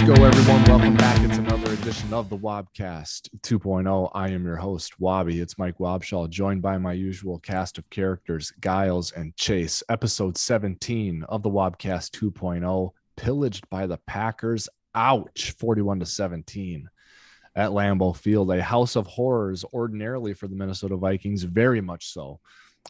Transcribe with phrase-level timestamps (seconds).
[0.00, 0.64] Let's go, everyone.
[0.64, 1.20] Welcome back.
[1.20, 4.10] It's another edition of the Wobcast 2.0.
[4.14, 5.42] I am your host, Wobby.
[5.42, 9.82] It's Mike Wobschall, joined by my usual cast of characters, Gyles and Chase.
[9.90, 14.70] Episode 17 of the Wobcast 2.0, pillaged by the Packers.
[14.94, 16.88] Ouch, 41 to 17
[17.54, 22.40] at Lambeau Field, a house of horrors ordinarily for the Minnesota Vikings, very much so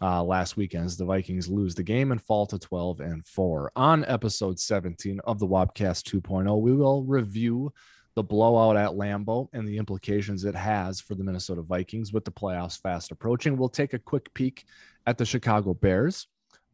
[0.03, 3.73] uh, last weekend as the Vikings lose the game and fall to 12 and 4.
[3.77, 7.73] On episode 17 of the Wobcast 2.0, we will review
[8.15, 12.31] the blowout at Lambeau and the implications it has for the Minnesota Vikings with the
[12.31, 13.57] playoffs fast approaching.
[13.57, 14.65] We'll take a quick peek
[15.07, 16.27] at the Chicago Bears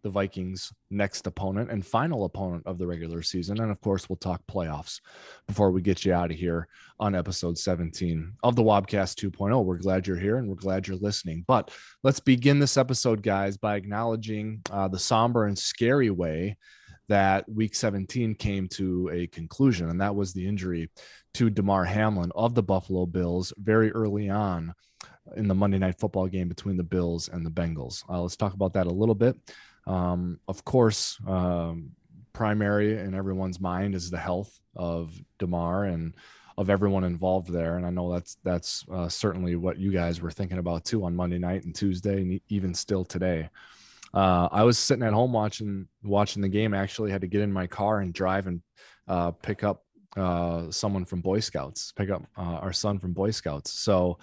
[0.07, 3.61] the Vikings' next opponent and final opponent of the regular season.
[3.61, 5.01] And of course, we'll talk playoffs
[5.49, 6.69] before we get you out of here
[7.01, 9.65] on episode 17 of the Wobcast 2.0.
[9.65, 11.45] We're glad you're here and we're glad you're listening.
[11.49, 11.73] But
[12.05, 16.57] let's begin this episode, guys, by acknowledging uh, the somber and scary way
[17.09, 20.89] that week 17 came to a conclusion, and that was the injury
[21.35, 24.73] to Damar Hamlin of the Buffalo Bills very early on
[25.37, 28.05] in the Monday night football game between the Bills and the Bengals.
[28.09, 29.37] Uh, let's talk about that a little bit.
[29.87, 31.93] Um, of course, um,
[32.33, 36.15] primary in everyone's mind is the health of Damar and
[36.59, 37.77] of everyone involved there.
[37.77, 41.15] And I know that's that's uh, certainly what you guys were thinking about too on
[41.15, 43.49] Monday night and Tuesday, and even still today.
[44.15, 46.75] Uh, I was sitting at home watching watching the game.
[46.75, 48.63] Actually had to get in my car and drive and
[49.09, 49.85] uh, pick up
[50.17, 53.73] uh, someone from Boy Scouts, pick up uh, our son from Boy Scouts.
[53.73, 54.19] So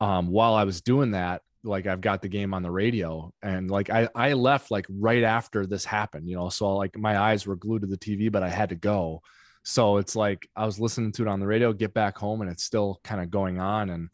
[0.00, 3.70] um, while I was doing that, like I've got the game on the radio and
[3.70, 6.48] like I I left like right after this happened, you know.
[6.48, 9.22] So like my eyes were glued to the TV, but I had to go.
[9.62, 12.50] So it's like I was listening to it on the radio, get back home and
[12.50, 14.08] it's still kind of going on and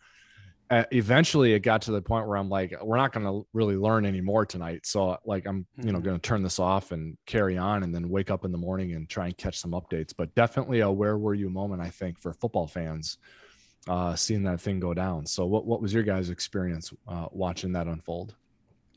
[0.71, 3.77] uh, eventually it got to the point where I'm like we're not going to really
[3.77, 4.85] learn anymore tonight.
[4.85, 6.05] So like I'm, you know, mm-hmm.
[6.05, 8.93] going to turn this off and carry on and then wake up in the morning
[8.93, 10.13] and try and catch some updates.
[10.17, 13.17] But definitely a where were you moment I think for football fans
[13.89, 15.27] uh, seeing that thing go down.
[15.27, 18.35] So, what what was your guys' experience uh, watching that unfold?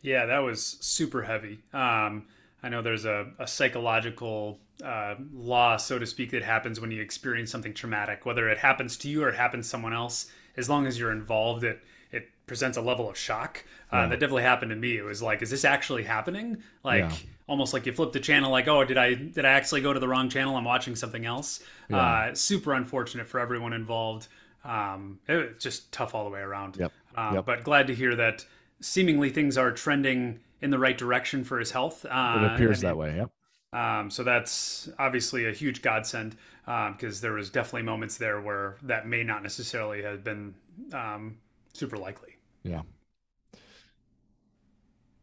[0.01, 1.63] Yeah, that was super heavy.
[1.73, 2.25] Um,
[2.63, 7.01] I know there's a, a psychological uh, law, so to speak, that happens when you
[7.01, 10.31] experience something traumatic, whether it happens to you or it happens to someone else.
[10.57, 11.81] As long as you're involved, it
[12.11, 13.63] it presents a level of shock.
[13.91, 14.07] Uh, yeah.
[14.07, 14.97] That definitely happened to me.
[14.97, 16.61] It was like, is this actually happening?
[16.83, 17.15] Like yeah.
[17.47, 19.99] almost like you flip the channel, like, oh, did I did I actually go to
[19.99, 20.57] the wrong channel?
[20.57, 21.61] I'm watching something else.
[21.89, 21.97] Yeah.
[21.97, 24.27] Uh, super unfortunate for everyone involved.
[24.63, 26.77] Um, it was just tough all the way around.
[26.77, 26.91] Yep.
[27.15, 27.45] Uh, yep.
[27.45, 28.45] But glad to hear that
[28.79, 32.05] seemingly things are trending in the right direction for his health.
[32.05, 33.15] Uh, it appears that way.
[33.15, 33.31] Yep.
[33.73, 36.35] Um, so that's obviously a huge godsend
[36.65, 40.53] because um, there was definitely moments there where that may not necessarily have been
[40.93, 41.37] um,
[41.73, 42.35] super likely.
[42.63, 42.81] Yeah.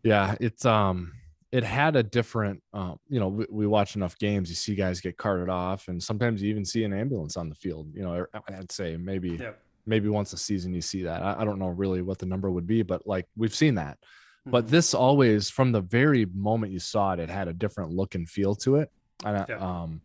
[0.03, 1.13] Yeah, it's um
[1.51, 5.01] it had a different um, you know we, we, watch enough games you see guys
[5.01, 8.13] get carted off and sometimes you even see an ambulance on the field you know
[8.13, 9.61] er, i'd say maybe yep.
[9.87, 12.51] maybe once a season you see that I, I, don't know really what the number
[12.51, 14.51] would be but like we've seen that mm-hmm.
[14.51, 18.15] but this always from the very moment you saw it it had a different look
[18.15, 18.91] and feel to it
[19.25, 19.61] and yep.
[19.61, 20.01] um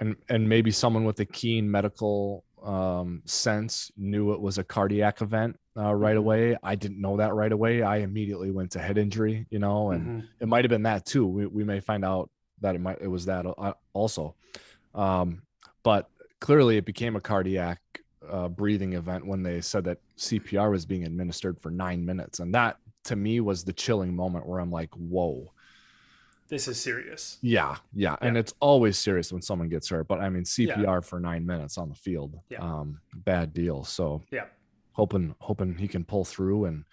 [0.00, 5.20] and and maybe someone with a keen medical um, sense knew it was a cardiac
[5.20, 6.18] event uh, right mm-hmm.
[6.18, 6.56] away.
[6.62, 7.82] I didn't know that right away.
[7.82, 10.26] I immediately went to head injury, you know, and mm-hmm.
[10.40, 11.26] it might have been that too.
[11.26, 12.30] We, we may find out
[12.60, 14.34] that it might it was that uh, also,
[14.94, 15.42] um,
[15.82, 16.08] but
[16.40, 17.80] clearly it became a cardiac
[18.28, 22.54] uh, breathing event when they said that CPR was being administered for nine minutes, and
[22.54, 25.50] that to me was the chilling moment where I'm like, whoa
[26.48, 27.38] this is serious.
[27.42, 30.06] Yeah, yeah, yeah, and it's always serious when someone gets hurt.
[30.06, 31.00] But I mean, CPR yeah.
[31.00, 32.60] for nine minutes on the field, yeah.
[32.60, 33.84] um, bad deal.
[33.84, 34.44] So yeah,
[34.94, 36.84] hoping hoping he can pull through and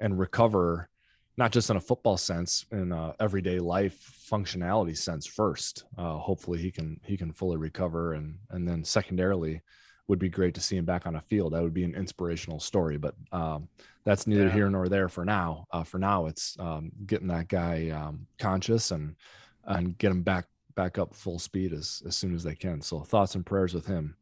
[0.00, 0.88] and recover,
[1.36, 5.84] not just in a football sense, in a everyday life functionality sense first.
[5.96, 9.60] Uh, hopefully he can he can fully recover, and and then secondarily,
[10.08, 11.52] would be great to see him back on a field.
[11.52, 12.96] That would be an inspirational story.
[12.96, 13.68] But um,
[14.04, 14.52] that's neither yeah.
[14.52, 15.66] here nor there for now.
[15.70, 19.16] Uh, for now, it's um, getting that guy um, conscious and
[19.64, 22.80] and get him back back up full speed as as soon as they can.
[22.80, 24.16] So thoughts and prayers with him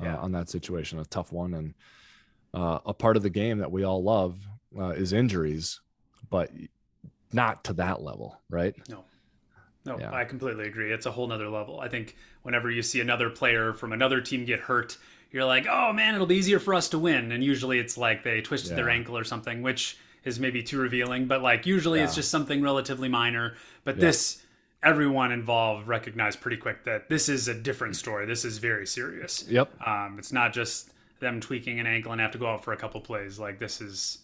[0.00, 0.16] uh, yeah.
[0.16, 0.98] on that situation.
[0.98, 1.74] A tough one and
[2.58, 4.36] uh, a part of the game that we all love
[4.76, 5.80] uh, is injuries,
[6.28, 6.50] but
[7.32, 8.74] not to that level, right?
[8.88, 9.04] No.
[9.84, 10.12] No, yeah.
[10.12, 10.92] I completely agree.
[10.92, 11.80] It's a whole nother level.
[11.80, 14.98] I think whenever you see another player from another team get hurt,
[15.30, 17.32] you're like, oh man, it'll be easier for us to win.
[17.32, 18.76] And usually it's like they twisted yeah.
[18.76, 21.26] their ankle or something, which is maybe too revealing.
[21.26, 22.06] But like usually yeah.
[22.06, 23.54] it's just something relatively minor.
[23.84, 24.42] But this,
[24.82, 28.26] everyone involved recognized pretty quick that this is a different story.
[28.26, 29.44] This is very serious.
[29.48, 29.70] Yep.
[29.86, 32.76] Um, it's not just them tweaking an ankle and have to go out for a
[32.76, 33.38] couple plays.
[33.38, 34.18] Like this is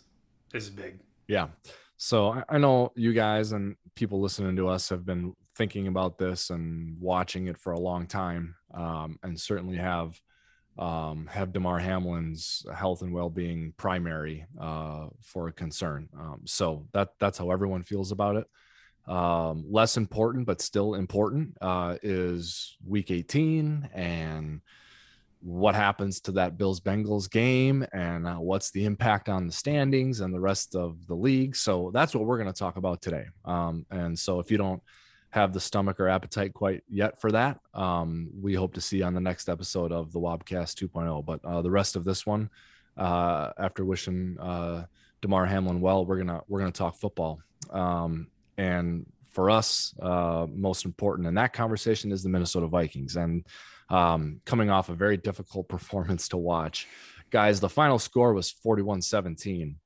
[0.52, 1.00] this is big.
[1.28, 1.48] Yeah.
[1.96, 6.50] So I know you guys and people listening to us have been thinking about this
[6.50, 8.56] and watching it for a long time.
[8.74, 10.20] um, and certainly have
[10.76, 16.08] um, have Damar Hamlin's health and well being primary uh, for a concern.
[16.18, 18.46] Um, so that that's how everyone feels about it.
[19.10, 24.62] Um, less important, but still important, uh, is Week 18 and
[25.44, 30.20] what happens to that Bills Bengals game and uh, what's the impact on the standings
[30.20, 31.54] and the rest of the league.
[31.54, 33.26] So that's what we're going to talk about today.
[33.44, 34.82] Um, and so if you don't
[35.30, 39.12] have the stomach or appetite quite yet for that, um, we hope to see on
[39.12, 41.26] the next episode of the Wobcast 2.0.
[41.26, 42.48] But uh, the rest of this one,
[42.96, 44.86] uh, after wishing uh,
[45.20, 47.40] Damar Hamlin well, we're gonna we're gonna talk football.
[47.70, 53.16] Um, and for us, uh, most important in that conversation is the Minnesota Vikings.
[53.16, 53.44] And
[53.94, 56.88] um, coming off a very difficult performance to watch.
[57.30, 59.76] Guys, the final score was 41 17.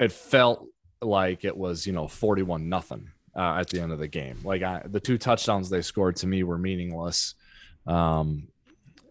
[0.00, 0.66] It felt
[1.00, 4.38] like it was, you know, 41 nothing uh, at the end of the game.
[4.44, 7.34] Like I, the two touchdowns they scored to me were meaningless.
[7.86, 8.48] Um,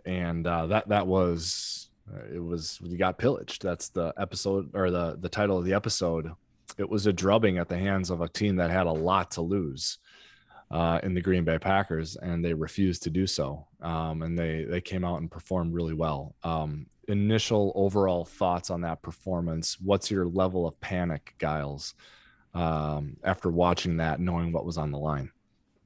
[0.06, 3.64] and uh, that, that was, uh, it was, you got pillaged.
[3.64, 6.32] That's the episode or the, the title of the episode.
[6.78, 9.42] It was a drubbing at the hands of a team that had a lot to
[9.42, 9.98] lose
[10.72, 13.66] uh, in the Green Bay Packers, and they refused to do so.
[13.82, 16.36] Um, and they they came out and performed really well.
[16.44, 19.78] Um, initial overall thoughts on that performance.
[19.80, 21.94] What's your level of panic, Gyles,
[22.54, 25.32] um, after watching that, knowing what was on the line?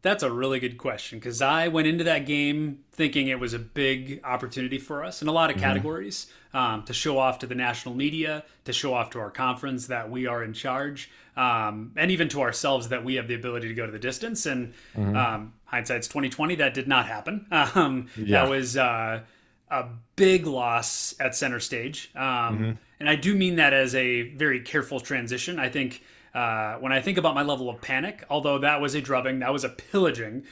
[0.04, 3.60] That's a really good question because I went into that game thinking it was a
[3.60, 5.66] big opportunity for us in a lot of mm-hmm.
[5.66, 6.26] categories
[6.56, 10.10] um, to show off to the national media, to show off to our conference that
[10.10, 13.76] we are in charge, um, and even to ourselves that we have the ability to
[13.76, 14.48] go to the distance.
[14.48, 15.16] And mm-hmm.
[15.16, 16.56] um, hindsight's twenty twenty.
[16.56, 17.46] That did not happen.
[17.52, 18.42] Um, yeah.
[18.42, 19.22] That was uh,
[19.70, 22.72] a big loss at center stage, um, mm-hmm.
[23.00, 25.60] and I do mean that as a very careful transition.
[25.60, 26.02] I think
[26.34, 29.52] uh, when I think about my level of panic, although that was a drubbing, that
[29.52, 30.44] was a pillaging,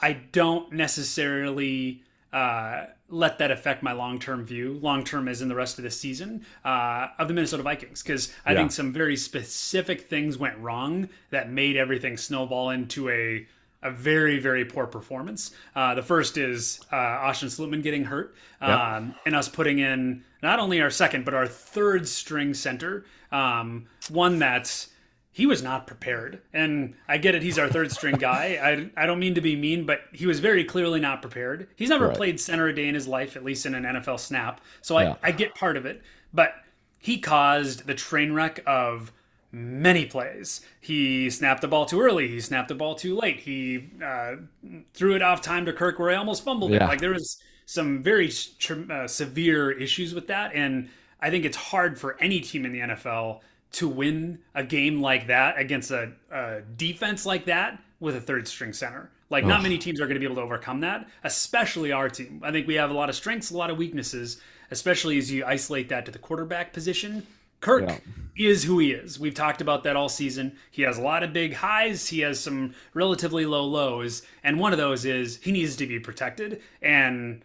[0.00, 2.02] I don't necessarily
[2.32, 5.84] uh, let that affect my long term view, long term is in the rest of
[5.84, 8.02] the season, uh, of the Minnesota Vikings.
[8.02, 8.58] Because I yeah.
[8.58, 13.46] think some very specific things went wrong that made everything snowball into a
[13.80, 15.52] a very very poor performance.
[15.74, 19.16] Uh, the first is uh, Austin Schlottmann getting hurt, um, yep.
[19.26, 24.38] and us putting in not only our second but our third string center, um, one
[24.38, 24.88] that's
[25.38, 26.42] he was not prepared.
[26.52, 28.58] And I get it, he's our third string guy.
[28.60, 31.68] I, I don't mean to be mean, but he was very clearly not prepared.
[31.76, 32.16] He's never right.
[32.16, 34.60] played center a day in his life, at least in an NFL snap.
[34.82, 35.14] So I, yeah.
[35.22, 36.02] I get part of it.
[36.34, 36.54] But
[36.98, 39.12] he caused the train wreck of
[39.52, 40.60] many plays.
[40.80, 42.26] He snapped the ball too early.
[42.26, 43.38] He snapped the ball too late.
[43.38, 44.38] He uh,
[44.92, 46.82] threw it off time to Kirk where I almost fumbled yeah.
[46.82, 46.88] it.
[46.88, 48.32] Like there was some very
[48.90, 50.50] uh, severe issues with that.
[50.52, 50.88] And
[51.20, 53.38] I think it's hard for any team in the NFL
[53.72, 58.48] to win a game like that against a, a defense like that with a third
[58.48, 59.10] string center.
[59.30, 62.40] Like, not many teams are going to be able to overcome that, especially our team.
[62.42, 65.44] I think we have a lot of strengths, a lot of weaknesses, especially as you
[65.44, 67.26] isolate that to the quarterback position.
[67.60, 67.98] Kirk yeah.
[68.36, 69.18] is who he is.
[69.18, 70.56] We've talked about that all season.
[70.70, 74.72] He has a lot of big highs, he has some relatively low lows, and one
[74.72, 76.62] of those is he needs to be protected.
[76.80, 77.42] And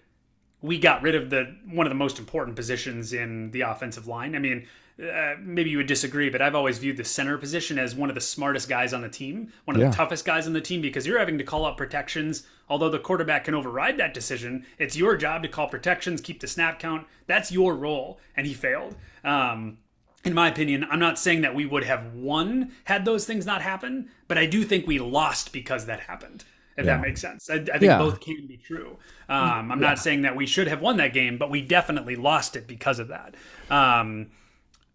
[0.62, 4.36] we got rid of the one of the most important positions in the offensive line.
[4.36, 4.68] I mean,
[5.01, 8.15] uh, maybe you would disagree, but I've always viewed the center position as one of
[8.15, 9.89] the smartest guys on the team, one of yeah.
[9.89, 12.46] the toughest guys on the team, because you're having to call out protections.
[12.70, 16.48] Although the quarterback can override that decision, it's your job to call protections, keep the
[16.48, 17.08] snap count.
[17.27, 18.96] That's your role, and he failed.
[19.24, 19.79] Um,
[20.24, 23.62] in my opinion, I'm not saying that we would have won had those things not
[23.62, 26.46] happened, but I do think we lost because that happened.
[26.75, 26.96] If yeah.
[26.96, 28.00] that makes sense, I, I think yeah.
[28.00, 28.98] both can be true.
[29.29, 32.56] Um, I'm not saying that we should have won that game, but we definitely lost
[32.56, 33.36] it because of that.
[33.70, 34.32] Um,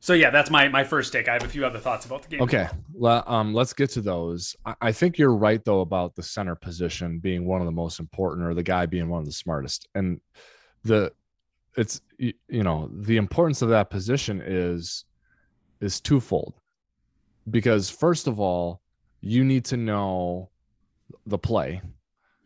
[0.01, 1.29] so yeah, that's my my first take.
[1.29, 2.43] I have a few other thoughts about the game.
[2.43, 4.55] Okay, well, um, let's get to those.
[4.65, 7.99] I, I think you're right though about the center position being one of the most
[7.99, 9.89] important, or the guy being one of the smartest.
[9.95, 10.21] And
[10.85, 11.13] the
[11.77, 15.05] it's you know the importance of that position is
[15.81, 16.55] is twofold.
[17.51, 18.83] Because first of all,
[19.21, 20.51] you need to know
[21.27, 21.81] the play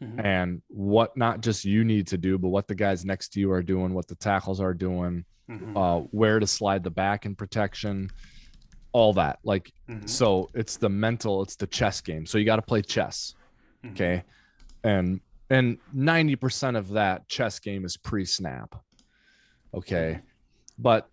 [0.03, 0.21] mm-hmm.
[0.21, 3.53] and what not just you need to do, but what the guys next to you
[3.53, 5.77] are doing, what the tackles are doing mm-hmm.
[5.77, 8.11] uh, where to slide the back in protection,
[8.93, 9.39] all that.
[9.45, 10.07] Like, mm-hmm.
[10.07, 12.27] so it's the mental, it's the chess game.
[12.27, 13.35] So you got to play chess.
[13.85, 13.95] Mm-hmm.
[13.95, 14.23] Okay.
[14.85, 18.75] And, and 90% of that chess game is pre snap.
[19.75, 20.15] Okay.
[20.17, 20.27] Mm-hmm.
[20.79, 21.09] But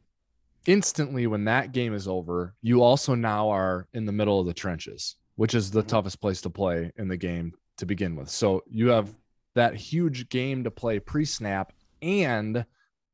[0.65, 4.53] instantly when that game is over, you also now are in the middle of the
[4.53, 5.87] trenches, which is the mm-hmm.
[5.87, 8.29] toughest place to play in the game to begin with.
[8.29, 9.13] So you have
[9.55, 12.65] that huge game to play pre snap and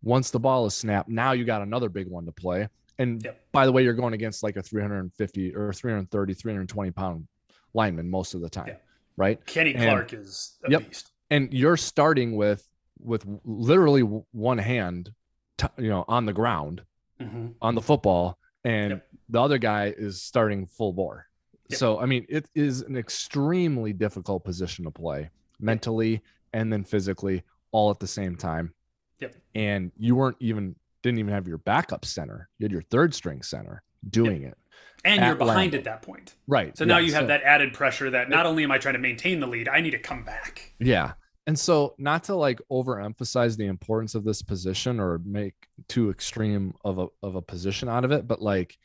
[0.03, 2.69] once the ball is snapped, now you got another big one to play.
[2.99, 3.43] And yep.
[3.51, 7.27] by the way, you're going against like a 350 or 330, 320 pound
[7.73, 8.77] lineman most of the time,
[9.17, 9.43] right?
[9.45, 10.87] Kenny Clark and, is a yep.
[10.87, 11.11] beast.
[11.29, 12.65] And you're starting with
[12.99, 15.11] with literally one hand,
[15.57, 16.83] t- you know, on the ground
[17.19, 17.47] mm-hmm.
[17.61, 19.07] on the football, and yep.
[19.29, 21.25] the other guy is starting full bore.
[21.69, 21.79] Yep.
[21.79, 25.29] So I mean, it is an extremely difficult position to play
[25.59, 26.21] mentally
[26.53, 28.73] and then physically all at the same time.
[29.19, 29.35] Yep.
[29.55, 32.49] And you weren't even didn't even have your backup center.
[32.57, 34.51] You had your third string center doing yep.
[34.51, 34.57] it.
[35.03, 36.35] And you're behind at that point.
[36.47, 36.75] Right.
[36.75, 38.95] So now yeah, you have so, that added pressure that not only am I trying
[38.95, 40.73] to maintain the lead, I need to come back.
[40.79, 41.13] Yeah.
[41.45, 45.53] And so not to like overemphasize the importance of this position or make
[45.87, 48.77] too extreme of a of a position out of it, but like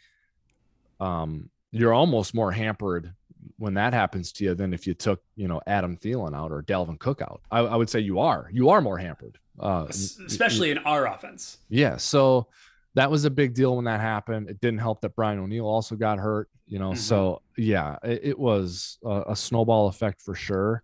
[1.00, 3.12] um you're almost more hampered
[3.56, 6.62] when that happens to you than if you took, you know, Adam Thielen out or
[6.62, 7.42] Dalvin Cook out.
[7.50, 8.48] I, I would say you are.
[8.52, 9.38] You are more hampered.
[9.58, 11.58] Uh, especially you, in our offense.
[11.68, 11.96] Yeah.
[11.98, 12.48] So
[12.94, 14.48] that was a big deal when that happened.
[14.48, 16.90] It didn't help that Brian O'Neill also got hurt, you know.
[16.90, 16.98] Mm-hmm.
[16.98, 20.82] So yeah, it, it was a, a, snowball effect for sure.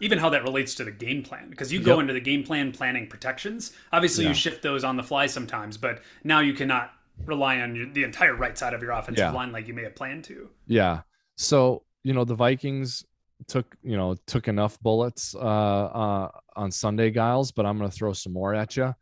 [0.00, 2.00] Even how that relates to the game plan, because you go yep.
[2.00, 3.72] into the game plan planning protections.
[3.92, 4.30] Obviously, yeah.
[4.30, 6.92] you shift those on the fly sometimes, but now you cannot
[7.24, 9.30] rely on your, the entire right side of your offensive yeah.
[9.30, 10.48] line like you may have planned to.
[10.66, 11.02] Yeah.
[11.36, 13.04] So you know the Vikings
[13.46, 17.96] took you know took enough bullets uh, uh, on Sunday, Gyles, but I'm going to
[17.96, 18.94] throw some more at you.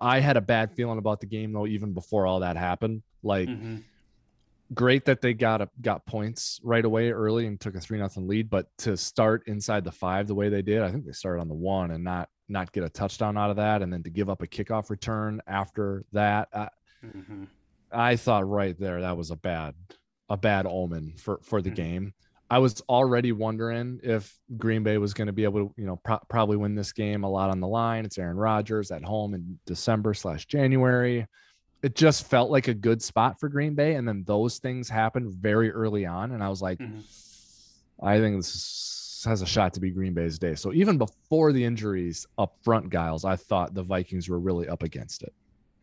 [0.00, 3.02] I had a bad feeling about the game though, even before all that happened.
[3.22, 3.76] Like, mm-hmm.
[4.72, 8.26] great that they got a, got points right away early and took a three nothing
[8.26, 11.40] lead, but to start inside the five the way they did, I think they started
[11.40, 14.10] on the one and not not get a touchdown out of that, and then to
[14.10, 16.48] give up a kickoff return after that.
[16.52, 16.68] I,
[17.04, 17.44] mm-hmm.
[17.92, 19.74] I thought right there that was a bad
[20.28, 21.74] a bad omen for for the mm-hmm.
[21.82, 22.14] game.
[22.50, 25.96] I was already wondering if Green Bay was going to be able to, you know,
[25.96, 28.04] pro- probably win this game a lot on the line.
[28.04, 31.28] It's Aaron Rodgers at home in December slash January.
[31.82, 35.30] It just felt like a good spot for Green Bay, and then those things happened
[35.30, 37.00] very early on, and I was like, mm-hmm.
[38.02, 40.54] I think this has a shot to be Green Bay's day.
[40.56, 44.82] So even before the injuries up front, Gyles, I thought the Vikings were really up
[44.82, 45.32] against it.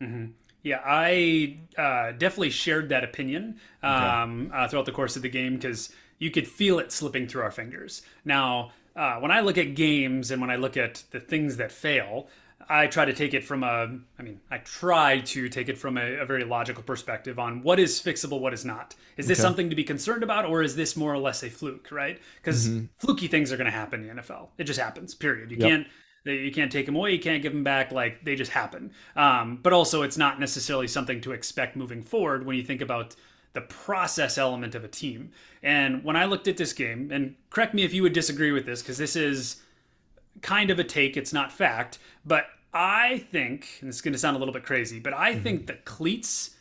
[0.02, 0.32] Mm-hmm.
[0.68, 4.58] Yeah, I uh, definitely shared that opinion um, okay.
[4.58, 7.52] uh, throughout the course of the game because you could feel it slipping through our
[7.52, 8.02] fingers.
[8.26, 11.72] Now, uh, when I look at games and when I look at the things that
[11.72, 12.28] fail,
[12.68, 15.98] I try to take it from a, I mean, I try to take it from
[15.98, 18.94] a, a very logical perspective on what is fixable, what is not.
[19.16, 19.44] Is this okay.
[19.44, 22.20] something to be concerned about, or is this more or less a fluke, right?
[22.42, 22.88] Because mm-hmm.
[22.98, 24.50] fluky things are going to happen in the NFL.
[24.58, 25.50] It just happens, period.
[25.50, 25.70] You yep.
[25.70, 25.88] can't
[26.34, 29.60] you can't take them away you can't give them back like they just happen um,
[29.62, 33.16] but also it's not necessarily something to expect moving forward when you think about
[33.58, 35.32] the process element of a team.
[35.64, 38.68] And when I looked at this game, and correct me if you would disagree with
[38.68, 39.64] this, because this is
[40.44, 44.36] kind of a take, it's not fact, but I think, and it's going to sound
[44.36, 45.42] a little bit crazy, but I mm-hmm.
[45.42, 46.52] think the cleats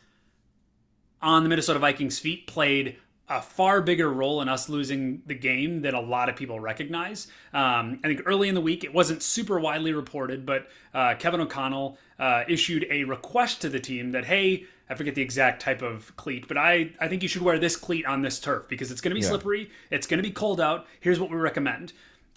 [1.20, 2.96] on the Minnesota Vikings feet played
[3.28, 7.26] a far bigger role in us losing the game than a lot of people recognize.
[7.52, 11.40] Um, I think early in the week, it wasn't super widely reported, but uh, Kevin
[11.40, 15.82] O'Connell uh, issued a request to the team that, hey, I forget the exact type
[15.82, 18.92] of cleat, but I, I think you should wear this cleat on this turf because
[18.92, 19.30] it's going to be yeah.
[19.30, 19.70] slippery.
[19.90, 20.86] It's going to be cold out.
[21.00, 21.92] Here's what we recommend.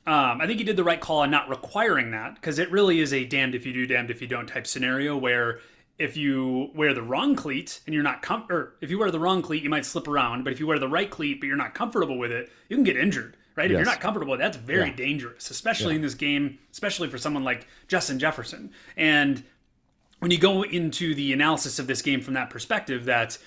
[0.07, 2.99] Um, I think he did the right call on not requiring that because it really
[2.99, 5.59] is a damned if you do, damned if you don't type scenario where
[5.99, 9.19] if you wear the wrong cleat and you're not com- or if you wear the
[9.19, 10.43] wrong cleat, you might slip around.
[10.43, 12.83] But if you wear the right cleat but you're not comfortable with it, you can
[12.83, 13.35] get injured.
[13.55, 13.69] Right?
[13.69, 13.75] Yes.
[13.75, 14.95] If you're not comfortable, that's very yeah.
[14.95, 15.97] dangerous, especially yeah.
[15.97, 18.71] in this game, especially for someone like Justin Jefferson.
[18.95, 19.43] And
[20.19, 23.37] when you go into the analysis of this game from that perspective, that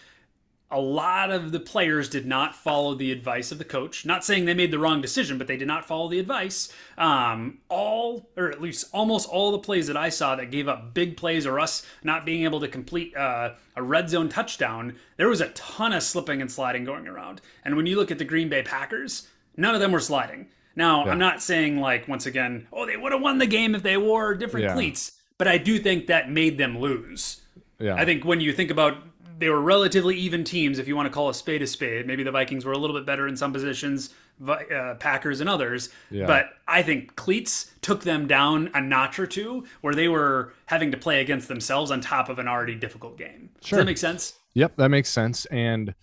[0.73, 4.05] a lot of the players did not follow the advice of the coach.
[4.05, 6.73] Not saying they made the wrong decision, but they did not follow the advice.
[6.99, 10.95] Um, all, or at least almost all the plays that I saw that gave up
[10.95, 15.29] big plays or us not being able to complete uh, a red zone touchdown, there
[15.29, 17.41] was a ton of slipping and sliding going around.
[17.65, 20.49] And when you look at the Green Bay Packers, none of them were sliding.
[20.75, 21.13] Now, yeah.
[21.13, 23.99] I'm not saying, like, once again, oh, they would have won the game if they
[23.99, 24.75] wore different yeah.
[24.75, 25.13] cleats
[25.43, 27.41] but I do think that made them lose.
[27.81, 27.97] Yeah.
[27.97, 28.99] I think when you think about
[29.39, 32.07] they were relatively even teams, if you want to call a spade a spade.
[32.07, 34.11] Maybe the Vikings were a little bit better in some positions,
[34.47, 35.91] uh, Packers and others.
[36.11, 36.27] Yeah.
[36.27, 40.91] But I think cleats took them down a notch or two, where they were having
[40.93, 43.51] to play against themselves on top of an already difficult game.
[43.61, 43.79] Sure.
[43.79, 44.35] Does that make sense?
[44.55, 45.45] Yep, that makes sense.
[45.47, 45.95] And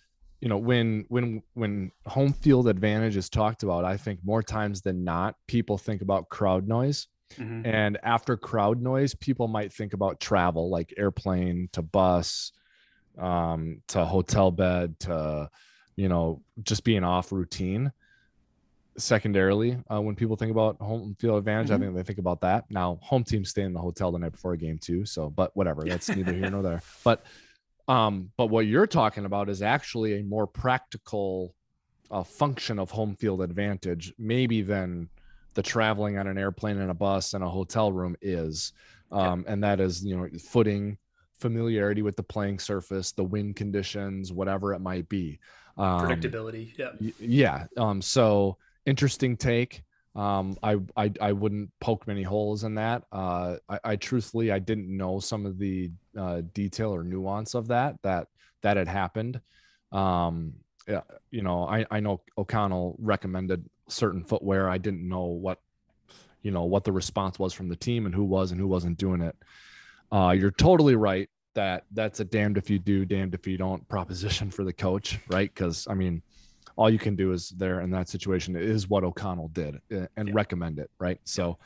[0.42, 4.82] you know, when when when home field advantage is talked about, I think more times
[4.82, 7.08] than not, people think about crowd noise.
[7.38, 7.66] Mm-hmm.
[7.66, 12.52] And after crowd noise, people might think about travel, like airplane to bus,
[13.20, 15.50] um, to hotel bed, to,
[15.96, 17.92] you know, just being off routine.
[18.98, 21.76] Secondarily, uh, when people think about home field advantage, mm-hmm.
[21.76, 22.66] I think they think about that.
[22.70, 25.06] Now, home teams stay in the hotel the night before a game too.
[25.06, 26.82] So, but whatever, that's neither here nor there.
[27.04, 27.24] But,
[27.88, 31.56] um, but what you're talking about is actually a more practical
[32.12, 35.10] uh, function of home field advantage, maybe than
[35.54, 38.74] the traveling on an airplane and a bus and a hotel room is.
[39.12, 40.98] Um, and that is, you know, footing,
[41.40, 45.40] familiarity with the playing surface, the wind conditions, whatever it might be.
[45.78, 46.78] Um, Predictability.
[46.78, 46.92] Yeah.
[47.00, 47.66] Y- yeah.
[47.78, 49.84] Um, so interesting take.
[50.16, 53.04] Um, I, I, I wouldn't poke many holes in that.
[53.12, 57.68] Uh, I, I truthfully, I didn't know some of the uh, detail or nuance of
[57.68, 58.28] that, that,
[58.62, 59.40] that had happened.
[59.92, 60.54] Um,
[60.88, 64.70] yeah, you know, I, I know O'Connell recommended certain footwear.
[64.70, 65.60] I didn't know what,
[66.42, 68.98] you know, what the response was from the team and who was and who wasn't
[68.98, 69.36] doing it.
[70.12, 73.88] Uh, you're totally right that that's a damned if you do, damned if you don't
[73.90, 75.54] proposition for the coach, right?
[75.54, 76.22] Because I mean,
[76.76, 80.30] all you can do is there in that situation is what O'Connell did eh, and
[80.30, 80.34] yeah.
[80.34, 81.20] recommend it, right?
[81.26, 81.58] So,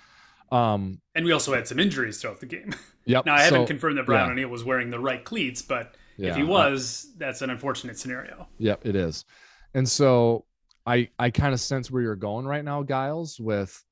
[0.52, 2.74] um, and we also had some injuries throughout the game.
[3.06, 3.26] Yep.
[3.26, 4.32] now I haven't so, confirmed that Brian yeah.
[4.32, 8.00] O'Neill was wearing the right cleats, but yeah, if he was, I, that's an unfortunate
[8.00, 8.48] scenario.
[8.60, 9.26] Yep, it is.
[9.74, 10.46] And so
[10.86, 13.84] I I kind of sense where you're going right now, Gyles, with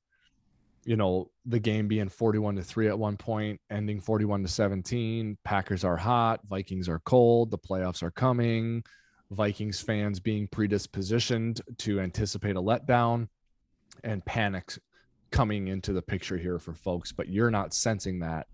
[0.84, 5.38] you know the game being 41 to 3 at one point ending 41 to 17
[5.44, 8.84] packers are hot vikings are cold the playoffs are coming
[9.30, 13.28] vikings fans being predispositioned to anticipate a letdown
[14.04, 14.74] and panic
[15.32, 17.12] coming into the picture here for folks.
[17.12, 18.48] But you're not sensing that.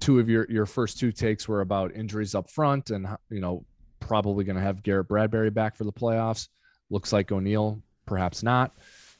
[0.00, 3.64] Two of your your first two takes were about injuries up front and you know
[4.00, 6.48] probably going to have garrett bradbury back for the playoffs.
[6.90, 8.74] Looks like o'neill perhaps not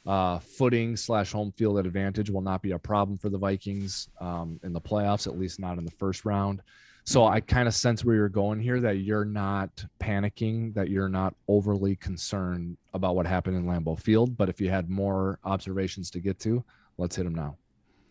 [0.05, 4.59] uh, footing slash home field advantage will not be a problem for the Vikings um,
[4.63, 6.61] in the playoffs, at least not in the first round.
[7.05, 11.09] So I kind of sense where you're going here that you're not panicking, that you're
[11.09, 14.37] not overly concerned about what happened in Lambeau Field.
[14.37, 16.63] But if you had more observations to get to,
[16.97, 17.57] let's hit them now.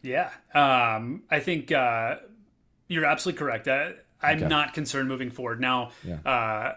[0.02, 0.30] Yeah.
[0.52, 2.16] Um, I think uh,
[2.88, 3.68] you're absolutely correct.
[3.68, 3.90] Uh,
[4.20, 4.48] I'm okay.
[4.48, 5.60] not concerned moving forward.
[5.60, 6.18] Now, yeah.
[6.24, 6.74] uh,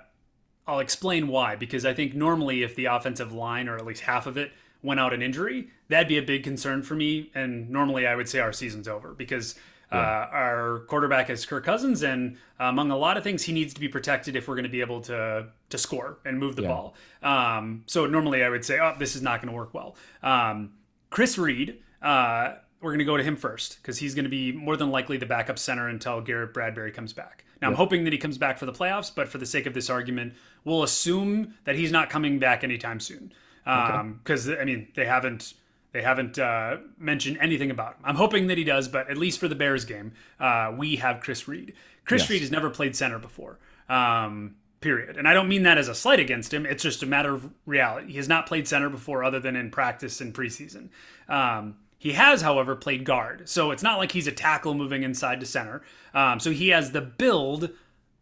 [0.67, 4.27] I'll explain why, because I think normally if the offensive line, or at least half
[4.27, 4.51] of it,
[4.83, 7.31] went out an injury, that'd be a big concern for me.
[7.35, 9.55] And normally I would say our season's over because
[9.91, 13.79] uh, our quarterback is Kirk Cousins, and among a lot of things, he needs to
[13.81, 16.67] be protected if we're going to be able to to score and move the yeah.
[16.69, 16.95] ball.
[17.21, 19.95] Um, so normally I would say, oh, this is not going to work well.
[20.23, 20.73] Um,
[21.09, 21.79] Chris Reed.
[22.01, 24.89] Uh, we're going to go to him first because he's going to be more than
[24.89, 27.45] likely the backup center until Garrett Bradbury comes back.
[27.61, 29.75] Now, I'm hoping that he comes back for the playoffs, but for the sake of
[29.75, 30.33] this argument,
[30.65, 33.33] we'll assume that he's not coming back anytime soon
[33.63, 35.53] because um, I mean they haven't
[35.91, 38.01] they haven't uh, mentioned anything about him.
[38.05, 41.19] I'm hoping that he does, but at least for the Bears game, uh, we have
[41.19, 41.73] Chris Reed.
[42.05, 42.29] Chris yes.
[42.29, 43.59] Reed has never played center before.
[43.89, 45.17] Um, period.
[45.17, 46.65] And I don't mean that as a slight against him.
[46.65, 48.11] It's just a matter of reality.
[48.11, 50.89] He has not played center before, other than in practice and preseason.
[51.29, 55.39] Um, he has, however, played guard, so it's not like he's a tackle moving inside
[55.39, 55.83] to center.
[56.15, 57.69] Um, so he has the build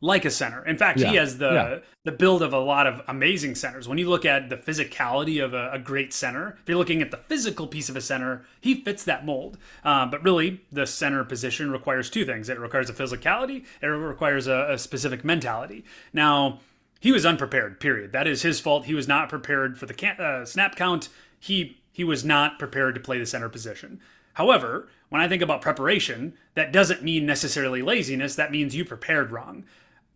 [0.02, 0.66] like a center.
[0.66, 1.10] In fact, yeah.
[1.10, 1.80] he has the yeah.
[2.06, 3.88] the build of a lot of amazing centers.
[3.88, 7.12] When you look at the physicality of a, a, great center, if you're looking at
[7.12, 9.58] the physical piece of a center, he fits that mold.
[9.84, 14.48] Um, but really, the center position requires two things: it requires a physicality, it requires
[14.48, 15.84] a, a specific mentality.
[16.14, 16.60] Now,
[17.00, 17.80] he was unprepared.
[17.80, 18.12] Period.
[18.12, 18.86] That is his fault.
[18.86, 21.10] He was not prepared for the can- uh, snap count.
[21.40, 24.00] He he was not prepared to play the center position.
[24.34, 28.36] However, when I think about preparation, that doesn't mean necessarily laziness.
[28.36, 29.66] That means you prepared wrong.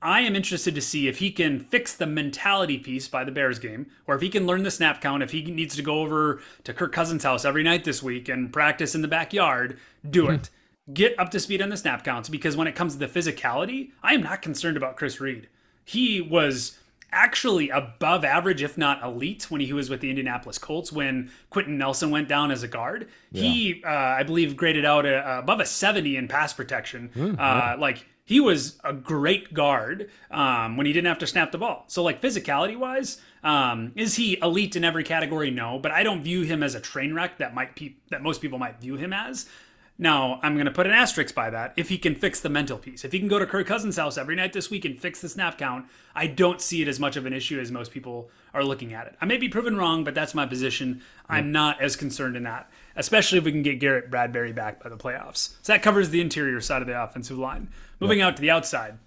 [0.03, 3.57] I am interested to see if he can fix the mentality piece by the Bears
[3.59, 5.23] game, or if he can learn the snap count.
[5.23, 8.51] If he needs to go over to Kirk Cousins' house every night this week and
[8.51, 10.49] practice in the backyard, do it.
[10.93, 13.91] Get up to speed on the snap counts because when it comes to the physicality,
[14.03, 15.47] I am not concerned about Chris Reed.
[15.85, 16.77] He was
[17.13, 21.77] actually above average, if not elite, when he was with the Indianapolis Colts when Quenton
[21.77, 23.07] Nelson went down as a guard.
[23.31, 23.41] Yeah.
[23.43, 27.11] He, uh, I believe, graded out a, above a 70 in pass protection.
[27.15, 31.51] Mm, uh, Like he was a great guard um, when he didn't have to snap
[31.51, 31.85] the ball.
[31.87, 35.51] So, like physicality wise, um, is he elite in every category?
[35.51, 38.41] No, but I don't view him as a train wreck that might pe- that most
[38.41, 39.47] people might view him as.
[39.97, 42.79] Now, I'm going to put an asterisk by that if he can fix the mental
[42.79, 43.05] piece.
[43.05, 45.29] If he can go to Kirk Cousins' house every night this week and fix the
[45.29, 48.63] snap count, I don't see it as much of an issue as most people are
[48.63, 49.15] looking at it.
[49.21, 51.03] I may be proven wrong, but that's my position.
[51.29, 51.51] I'm mm.
[51.51, 54.97] not as concerned in that, especially if we can get Garrett Bradbury back by the
[54.97, 55.53] playoffs.
[55.61, 57.69] So that covers the interior side of the offensive line.
[57.99, 58.29] Moving yep.
[58.29, 58.97] out to the outside.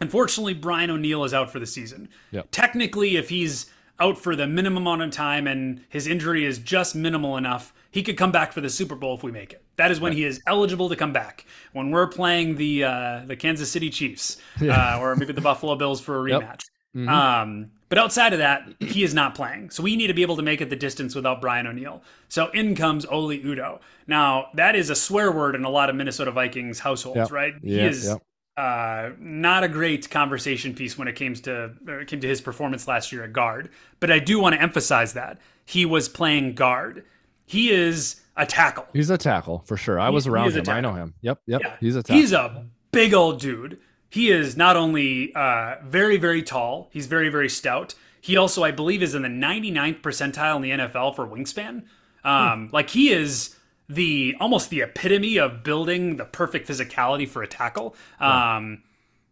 [0.00, 2.08] Unfortunately, Brian O'Neill is out for the season.
[2.32, 2.48] Yep.
[2.50, 3.66] Technically, if he's
[3.98, 8.02] out for the minimum amount of time and his injury is just minimal enough, he
[8.02, 9.62] could come back for the Super Bowl if we make it.
[9.76, 11.46] That is when he is eligible to come back.
[11.72, 14.96] When we're playing the uh, the Kansas City Chiefs yeah.
[14.96, 16.40] uh, or maybe the Buffalo Bills for a rematch.
[16.40, 16.60] Yep.
[16.96, 17.08] Mm-hmm.
[17.08, 19.70] Um, but outside of that, he is not playing.
[19.70, 22.02] So we need to be able to make it the distance without Brian O'Neill.
[22.28, 23.80] So in comes Oli Udoh.
[24.06, 27.30] Now, that is a swear word in a lot of Minnesota Vikings households, yep.
[27.30, 27.54] right?
[27.62, 28.22] He is yep.
[28.56, 32.88] uh, not a great conversation piece when it came to uh, came to his performance
[32.88, 33.70] last year at guard.
[34.00, 37.04] But I do want to emphasize that he was playing guard.
[37.48, 38.86] He is a tackle.
[38.92, 39.98] He's a tackle for sure.
[39.98, 40.68] I was around him.
[40.68, 41.14] I know him.
[41.22, 41.60] Yep, yep.
[41.64, 41.76] Yeah.
[41.80, 42.20] He's a tackle.
[42.20, 43.78] He's a big old dude.
[44.10, 47.94] He is not only uh, very, very tall, he's very, very stout.
[48.20, 51.84] He also, I believe, is in the 99th percentile in the NFL for wingspan.
[52.22, 52.74] Um, hmm.
[52.74, 53.56] Like he is
[53.88, 57.96] the almost the epitome of building the perfect physicality for a tackle.
[58.20, 58.82] Um,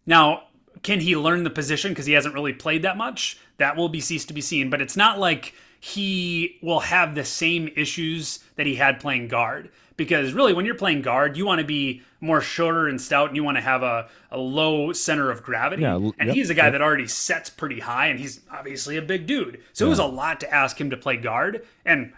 [0.06, 0.44] Now,
[0.82, 3.38] can he learn the position because he hasn't really played that much?
[3.58, 4.70] That will be ceased to be seen.
[4.70, 5.52] But it's not like
[5.86, 9.70] he will have the same issues that he had playing guard.
[9.96, 13.36] Because really, when you're playing guard, you want to be more shorter and stout, and
[13.36, 15.82] you want to have a, a low center of gravity.
[15.82, 16.72] Yeah, and yep, he's a guy yep.
[16.72, 19.60] that already sets pretty high, and he's obviously a big dude.
[19.72, 19.86] So yeah.
[19.86, 21.64] it was a lot to ask him to play guard.
[21.84, 22.12] And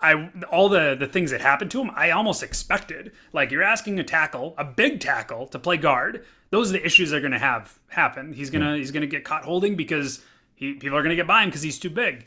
[0.00, 3.12] I all the the things that happened to him, I almost expected.
[3.32, 6.24] Like you're asking a tackle, a big tackle, to play guard.
[6.48, 8.32] Those are the issues that are going to have happen.
[8.32, 8.78] He's gonna yeah.
[8.78, 10.22] he's gonna get caught holding because
[10.62, 12.24] he, people are going to get by him because he's too big.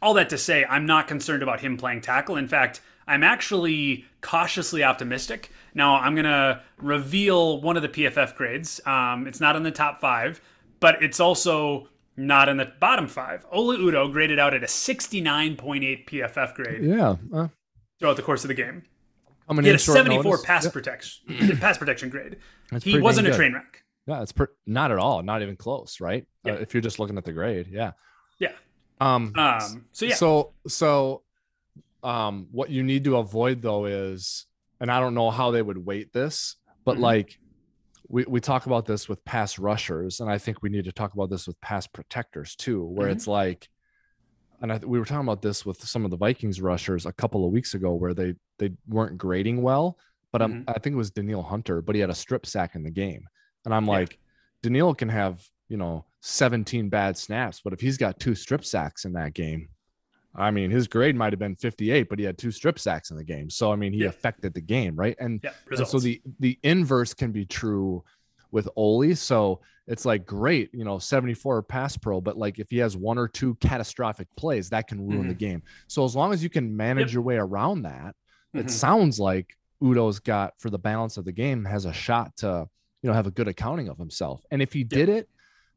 [0.00, 2.36] All that to say, I'm not concerned about him playing tackle.
[2.36, 5.50] In fact, I'm actually cautiously optimistic.
[5.74, 8.80] Now I'm going to reveal one of the PFF grades.
[8.86, 10.40] Um, it's not in the top five,
[10.80, 13.46] but it's also not in the bottom five.
[13.50, 16.84] Oli Udoh graded out at a 69.8 PFF grade.
[16.84, 17.16] Yeah.
[17.32, 17.48] Uh,
[17.98, 18.82] throughout the course of the game.
[19.48, 20.44] he had a 74 notice.
[20.44, 20.70] pass yeah.
[20.70, 22.36] protection pass protection grade.
[22.70, 23.84] That's he wasn't a train wreck.
[24.06, 26.22] Yeah, it's per- not at all, not even close, right?
[26.46, 26.54] Uh, yeah.
[26.54, 27.92] Uh, if you're just looking at the grade, yeah.
[28.38, 28.52] Yeah.
[29.00, 30.14] Um, um so yeah.
[30.14, 31.22] So so
[32.02, 34.46] um what you need to avoid though is
[34.80, 37.02] and I don't know how they would weight this, but mm-hmm.
[37.02, 37.38] like
[38.08, 41.14] we, we talk about this with pass rushers, and I think we need to talk
[41.14, 43.16] about this with pass protectors too, where mm-hmm.
[43.16, 43.68] it's like,
[44.60, 47.44] and I, we were talking about this with some of the Vikings rushers a couple
[47.44, 49.98] of weeks ago, where they they weren't grading well,
[50.32, 50.68] but mm-hmm.
[50.68, 53.28] I think it was Danielle Hunter, but he had a strip sack in the game,
[53.64, 53.92] and I'm yeah.
[53.92, 54.18] like,
[54.62, 59.04] Danielle can have you know 17 bad snaps, but if he's got two strip sacks
[59.04, 59.68] in that game,
[60.34, 63.16] I mean, his grade might have been 58, but he had two strip sacks in
[63.16, 63.50] the game.
[63.50, 64.08] So I mean, he yeah.
[64.08, 65.16] affected the game, right?
[65.18, 68.04] And, yeah, and, so the the inverse can be true
[68.50, 69.14] with Oli.
[69.14, 73.18] So it's like great, you know, 74 pass pro, but like if he has one
[73.18, 75.28] or two catastrophic plays, that can ruin mm-hmm.
[75.28, 75.62] the game.
[75.86, 77.14] So as long as you can manage yep.
[77.14, 78.14] your way around that,
[78.54, 78.60] mm-hmm.
[78.60, 82.68] it sounds like Udoh's got for the balance of the game has a shot to,
[83.02, 84.44] you know, have a good accounting of himself.
[84.50, 84.88] And if he yep.
[84.88, 85.28] did it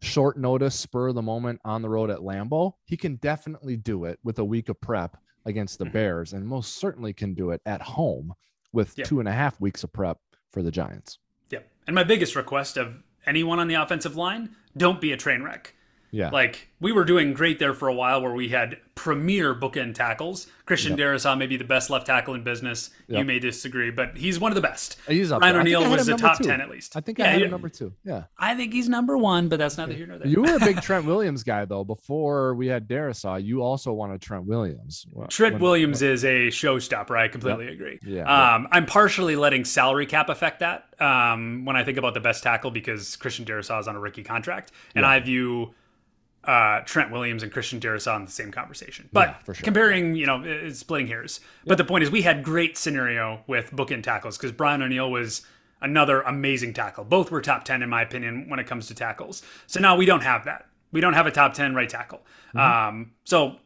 [0.02, 4.06] short notice, spur of the moment on the road at Lambeau, he can definitely do
[4.06, 5.94] it with a week of prep against the mm-hmm.
[5.94, 8.34] Bears, and most certainly can do it at home
[8.74, 9.08] with yep.
[9.08, 10.18] two and a half weeks of prep
[10.52, 11.20] for the Giants.
[11.50, 11.68] Yep.
[11.88, 15.76] And my biggest request of anyone on the offensive line don't be a train wreck.
[16.12, 16.30] Yeah.
[16.30, 20.48] Like we were doing great there for a while where we had premier bookend tackles.
[20.66, 21.08] Christian yep.
[21.08, 22.92] Darrisaw may be the best left tackle in business.
[23.08, 23.20] Yep.
[23.20, 24.98] You may disagree, but he's one of the best.
[25.08, 26.44] He's up Ryan O'Neill was the top two.
[26.44, 26.96] 10 at least.
[26.96, 27.94] I think yeah, I had him number two.
[28.04, 28.24] Yeah.
[28.38, 30.28] I think he's number one, but that's neither here nor there.
[30.28, 31.84] You were a big Trent Williams guy though.
[31.84, 35.06] Before we had Darrisaw, you also wanted Trent Williams.
[35.30, 37.18] Trent when, Williams when, is a showstopper.
[37.18, 37.74] I completely yep.
[37.74, 38.00] agree.
[38.04, 42.20] Yeah, um, I'm partially letting salary cap affect that um, when I think about the
[42.20, 44.72] best tackle because Christian Darrisaw is on a rookie contract.
[44.96, 45.74] And I view
[46.44, 49.10] uh, Trent Williams and Christian Darrisaw in the same conversation.
[49.14, 49.56] But yeah, sure.
[49.56, 51.40] comparing, you know, splitting hairs.
[51.66, 55.46] But the point is, we had great scenario with bookend tackles because Brian O'Neill was
[55.82, 57.04] another amazing tackle.
[57.04, 59.44] Both were top 10, in my opinion, when it comes to tackles.
[59.68, 60.68] So now we don't have that.
[60.92, 62.22] We don't have a top 10 right tackle.
[62.56, 62.60] Mm-hmm.
[62.60, 63.58] Um, so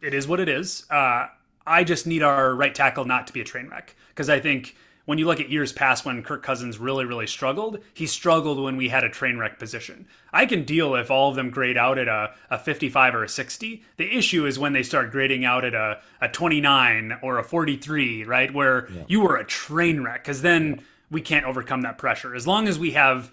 [0.00, 0.86] it is what it is.
[0.90, 1.28] Uh,
[1.66, 4.76] I just need our right tackle not to be a train wreck because I think
[5.04, 8.76] when you look at years past when Kirk Cousins really, really struggled, he struggled when
[8.76, 10.06] we had a train wreck position.
[10.32, 13.28] I can deal if all of them grade out at a, a 55 or a
[13.28, 13.82] 60.
[13.96, 18.24] The issue is when they start grading out at a, a 29 or a 43,
[18.24, 18.52] right?
[18.52, 19.02] Where yeah.
[19.06, 20.82] you were a train wreck, because then yeah.
[21.10, 22.34] we can't overcome that pressure.
[22.34, 23.30] As long as we have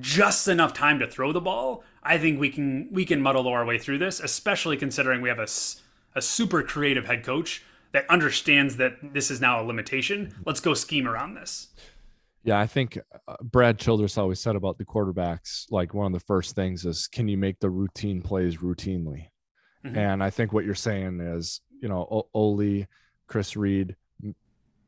[0.00, 3.66] just enough time to throw the ball, I think we can we can muddle our
[3.66, 5.48] way through this, especially considering we have a,
[6.14, 10.34] a super creative head coach that understands that this is now a limitation.
[10.44, 11.68] Let's go scheme around this.
[12.42, 12.98] Yeah, I think
[13.28, 17.06] uh, Brad Childress always said about the quarterbacks, like one of the first things is
[17.06, 19.26] can you make the routine plays routinely?
[19.84, 19.98] Mm-hmm.
[19.98, 22.86] And I think what you're saying is, you know, Oli,
[23.26, 23.96] Chris Reed,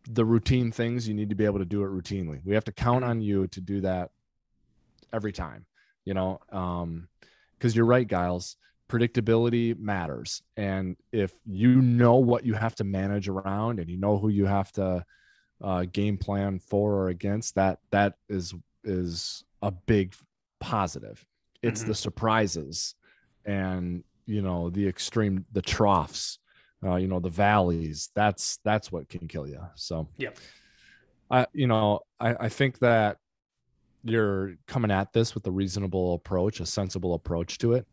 [0.09, 2.41] the routine things you need to be able to do it routinely.
[2.45, 3.11] We have to count mm-hmm.
[3.11, 4.11] on you to do that
[5.12, 5.67] every time,
[6.05, 7.09] you know, um,
[7.59, 8.57] because you're right, Gyles
[8.93, 10.43] predictability matters.
[10.57, 14.45] And if you know what you have to manage around and you know who you
[14.45, 15.05] have to
[15.63, 20.15] uh, game plan for or against, that that is is a big
[20.61, 21.25] positive.
[21.63, 21.89] It's mm-hmm.
[21.89, 22.95] the surprises
[23.45, 26.39] and you know the extreme the troughs
[26.85, 30.31] uh, you know the valleys that's that's what can kill you so yeah
[31.31, 33.19] i you know i i think that
[34.05, 37.87] you're coming at this with a reasonable approach a sensible approach to it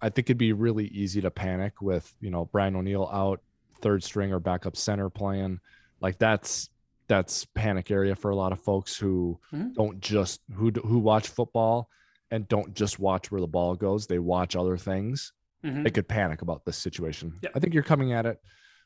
[0.00, 3.40] I think it'd be really easy to panic with, you know, Brian O'Neill out,
[3.80, 5.60] third string or backup center playing.
[6.00, 6.68] like that's
[7.08, 9.74] that's panic area for a lot of folks who Mhm.
[9.74, 11.88] don't just who who watch football
[12.30, 14.06] and don't just watch where the ball goes.
[14.06, 15.32] They watch other things.
[15.64, 15.84] Mhm.
[15.84, 17.38] They could panic about this situation.
[17.42, 17.50] Yeah.
[17.54, 18.42] I think you're coming at it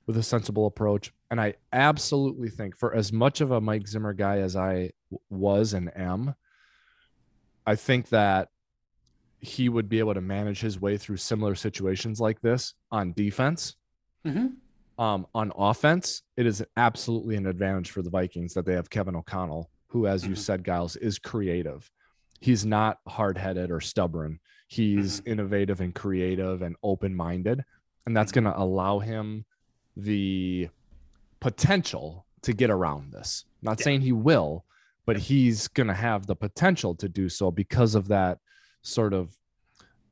[0.07, 4.13] with a sensible approach, and I absolutely think for as much of a Mike Zimmer
[4.13, 6.35] guy as I w- was and am,
[7.67, 8.51] I think that
[9.41, 13.77] he would be able to manage his way through similar situations like this on defense.
[14.27, 14.57] Mhm.
[14.99, 19.17] Um, on offense, it is absolutely an advantage for the Vikings that they have Kevin
[19.17, 20.39] O'Connell, who, as you Mhm.
[20.39, 21.91] said, Gyles, is creative.
[22.41, 24.41] He's not hard headed or stubborn.
[24.69, 27.65] He's innovative and creative and open minded.
[28.07, 28.35] And that's Mhm.
[28.35, 29.45] going to allow him
[29.97, 30.69] the
[31.41, 33.45] potential to get around this.
[33.63, 33.85] Not Yeah.
[33.85, 34.65] saying he will,
[35.07, 38.39] but he's going to have the potential to do so because of that
[38.83, 39.37] sort of,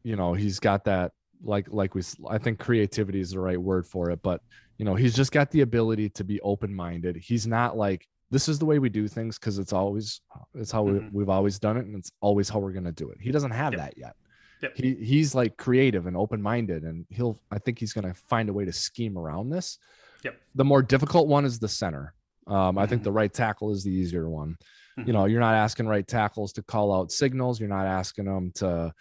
[0.02, 3.87] you know, he's got that like like we I think creativity is the right word
[3.87, 4.40] for it, but
[4.76, 7.16] you know, he's just got the ability to be open minded.
[7.16, 10.20] He's not like this is the way we do things because it's always
[10.54, 11.11] it's how Mhm.
[11.12, 13.18] we, we've always done it and it's always how we're going to do it.
[13.20, 13.81] He doesn't have Yep.
[13.81, 14.16] that yet.
[14.62, 14.76] Yep.
[14.76, 18.48] He he's like creative and open minded, and he'll I think he's going to find
[18.48, 19.78] a way to scheme around this.
[20.24, 20.40] Yep.
[20.57, 22.14] The more difficult one is the center.
[22.48, 23.04] Um, I think Mhm.
[23.04, 24.57] the right tackle is the easier one.
[25.06, 27.61] You know, you're not asking right tackles to call out signals.
[27.61, 28.92] You're not asking them to,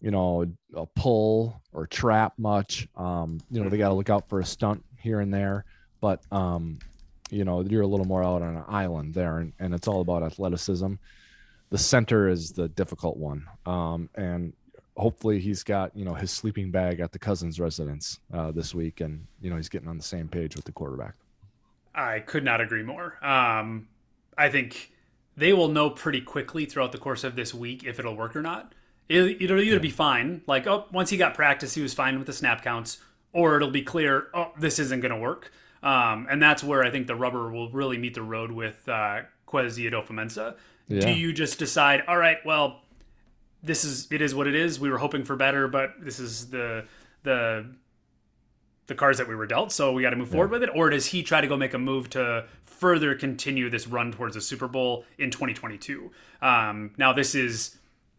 [0.00, 0.46] you know,
[0.76, 2.88] uh, pull or trap much.
[2.96, 5.64] Um, you know, they got to look out for a stunt here and there,
[6.00, 6.78] but um,
[7.30, 10.00] you know, you're a little more out on an island there, and, and it's all
[10.00, 10.94] about athleticism.
[11.70, 14.52] The center is the difficult one, um, and
[14.96, 19.00] hopefully he's got you know his sleeping bag at the Cousins' residence uh, this week,
[19.00, 21.14] and you know he's getting on the same page with the quarterback.
[21.94, 23.16] I could not agree more.
[23.24, 23.88] Um,
[24.36, 24.92] I think
[25.36, 28.42] they will know pretty quickly throughout the course of this week if it'll work or
[28.42, 28.72] not.
[29.08, 32.26] It, it'll either be fine, like oh, once he got practice, he was fine with
[32.26, 32.98] the snap counts,
[33.32, 35.52] or it'll be clear, oh, this isn't going to work.
[35.82, 39.20] Um, and that's where I think the rubber will really meet the road with uh,
[39.46, 40.56] Kwesi Adofo-Mensah.
[40.88, 41.00] Yeah.
[41.00, 42.82] Do you just decide, all right, well,
[43.62, 44.80] this is it is what it is.
[44.80, 46.84] We were hoping for better, but this is the
[47.22, 47.66] the
[48.86, 50.70] the cards that we were dealt, so we got to move forward with it?
[50.74, 54.36] Or does he try to go make a move to further continue this run towards
[54.36, 56.10] a Super Bowl in 2022?
[56.42, 57.76] Um, now, this is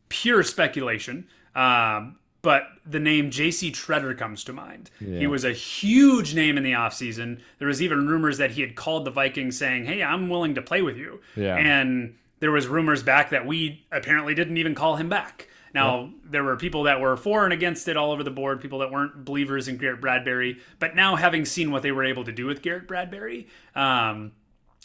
[0.10, 3.72] pure speculation, um, but the name J.C.
[3.72, 4.90] Tretter comes to mind.
[5.00, 5.20] Yeah.
[5.20, 7.40] He was a huge name in the offseason.
[7.60, 10.62] There was even rumors that he had called the Vikings saying, hey, I'm willing to
[10.62, 11.22] play with you.
[11.36, 11.56] Yeah.
[11.56, 15.48] And there was rumors back that we apparently didn't even call him back.
[15.74, 18.80] Now there were people that were for and against it all over the board, people
[18.80, 20.60] that weren't believers in Garrett Bradbury.
[20.80, 24.32] But now having seen what they were able to do with Garrett Bradbury, um,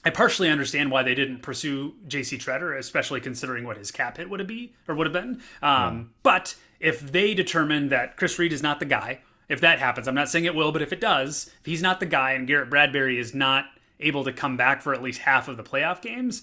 [0.05, 2.37] I partially understand why they didn't pursue J.C.
[2.38, 5.40] Tretter, especially considering what his cap hit would have be or would have been.
[5.62, 10.09] Um, But if they determine that Chris Reed is not the guy, if that happens,
[10.09, 12.47] I'm not saying it will, but if it does, if he's not the guy and
[12.47, 13.66] Garrett Bradbury is not
[14.01, 16.42] able to come back for at least half of the playoff games,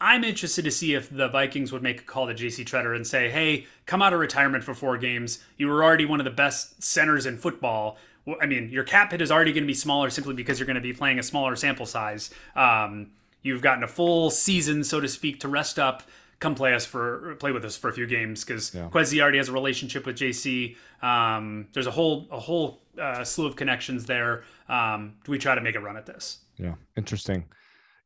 [0.00, 3.06] I'm interested to see if the Vikings would make a call to JC Tretter and
[3.06, 5.42] say, hey, come out of retirement for four games.
[5.56, 7.96] You were already one of the best centers in football.
[8.26, 10.66] Well, I mean, your cap hit is already going to be smaller simply because you're
[10.66, 12.30] going to be playing a smaller sample size.
[12.54, 16.02] Um, you've gotten a full season, so to speak, to rest up.
[16.40, 18.90] Come play us for play with us for a few games because Yeah.
[18.90, 20.76] Kwesi already has a relationship with JC.
[21.00, 24.44] Um, there's a whole a whole uh, slew of connections there.
[24.68, 26.40] Um, do we try to make a run at this?
[26.58, 27.46] Yeah, interesting.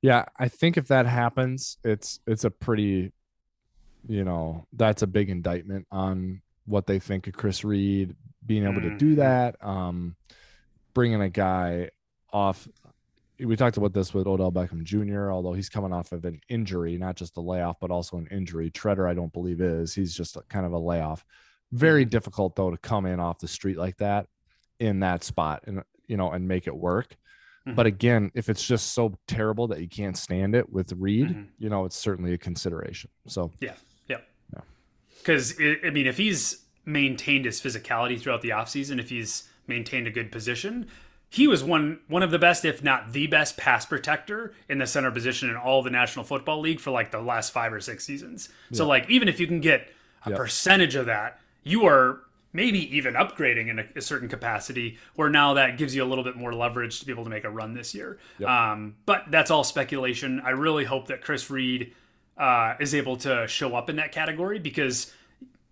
[0.03, 3.13] Yeah, I think if that happens, it's it's a pretty,
[4.09, 8.81] you know, that's a big indictment on what they think of Chris Reed being able
[8.81, 9.17] to do Mhm.
[9.17, 9.57] that.
[9.65, 10.17] Um,
[10.95, 11.91] bringing a guy
[12.33, 12.67] off.
[13.39, 15.31] We talked about this with Odell Beckham Jr.
[15.31, 18.71] Although he's coming off of an injury, not just a layoff, but also an injury.
[18.71, 19.95] Tretter, I don't believe is.
[19.95, 21.25] He's just a, kind of a layoff.
[21.73, 24.27] Very difficult though to come in off the street like that
[24.79, 27.17] in that spot and you know and make it work.
[27.75, 31.47] But again, if it's just so terrible that you can't stand it with Reed, Mhm.
[31.59, 33.11] you know, it's certainly a consideration.
[33.27, 33.75] So Yeah,
[34.09, 34.19] yeah.
[34.53, 34.61] Yeah.
[35.19, 35.55] Because
[35.85, 40.33] I mean, if he's maintained his physicality throughout the offseason, if he's maintained a good
[40.33, 40.87] position,
[41.29, 44.87] he was one one of the best, if not the best, pass protector in the
[44.87, 48.05] center position in all the National Football League for like the last five or six
[48.05, 48.49] seasons.
[48.73, 49.93] So like, even if you can get
[50.27, 50.37] a Yeah.
[50.37, 52.21] percentage of that, you are
[52.53, 56.25] maybe even upgrading in a, a certain capacity where now that gives you a little
[56.25, 58.19] bit more leverage to be able to make a run this year.
[58.73, 60.41] Um, but that's all speculation.
[60.45, 61.93] I really hope that Chris Reed
[62.37, 65.13] uh, is able to show up in that category because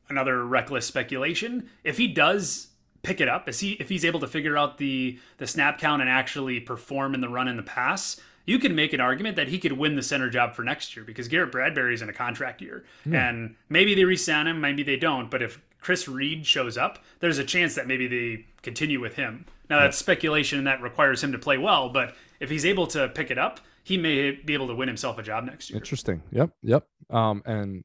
[0.08, 1.68] another reckless speculation.
[1.84, 2.68] If he does
[3.02, 6.02] pick it up, if he if he's able to figure out the the snap count
[6.02, 9.48] and actually perform in the run and the pass, you can make an argument that
[9.48, 12.12] he could win the center job for next year because Garrett Bradbury is in a
[12.12, 15.30] contract year, and maybe they re-sign him, maybe they don't.
[15.30, 19.46] But if Chris Reed shows up, there's a chance that maybe they continue with him.
[19.70, 23.08] Now that's speculation and that requires him to play well, but if he's able to
[23.08, 25.78] pick it up, he may be able to win himself a job next year.
[25.78, 26.22] Interesting.
[26.30, 26.50] Yep.
[26.62, 26.86] Yep.
[27.10, 27.84] Um, and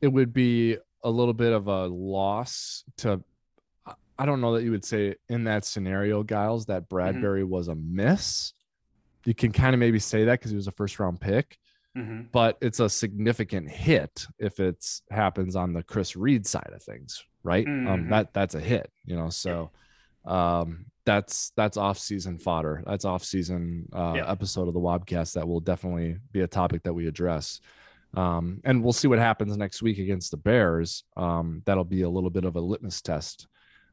[0.00, 3.22] it would be a little bit of a loss to
[4.18, 6.94] I don't know that you would say in that scenario, Gyles, that mm-hmm.
[6.94, 7.50] Bradbury mm-hmm.
[7.50, 8.52] was a miss.
[9.24, 11.58] You can kind of maybe say that because he was a first round pick,
[11.96, 12.22] mm-hmm.
[12.32, 17.24] but it's a significant hit if it happens on the Chris Reed side of things,
[17.42, 17.66] right?
[17.66, 17.88] Um, mm-hmm.
[17.88, 19.30] Um, that that's a hit, you know.
[19.30, 19.70] So
[20.24, 22.82] um, that's that's off season fodder.
[22.86, 24.30] That's off season uh, yeah.
[24.30, 27.60] episode of the Wobcast that will definitely be a topic that we address.
[28.14, 31.04] Um, and we'll see what happens next week against the Bears.
[31.16, 33.46] Um, that'll be a little bit of a litmus test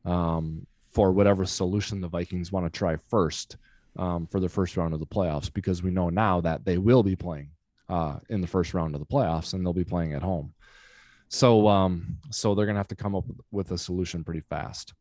[0.06, 3.58] um, for whatever solution the Vikings want to try first
[3.98, 7.04] um, for the first round of the playoffs, because we know now that they will
[7.04, 7.50] be playing
[7.90, 10.54] uh, in the first round of the playoffs and they'll be playing at home.
[11.28, 14.94] So, um, so they're gonna have to come up with a solution pretty fast.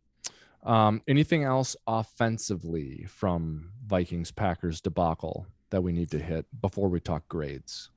[0.62, 7.01] Um, anything else offensively from Vikings Packers debacle that we need to hit before we
[7.01, 7.90] talk grades?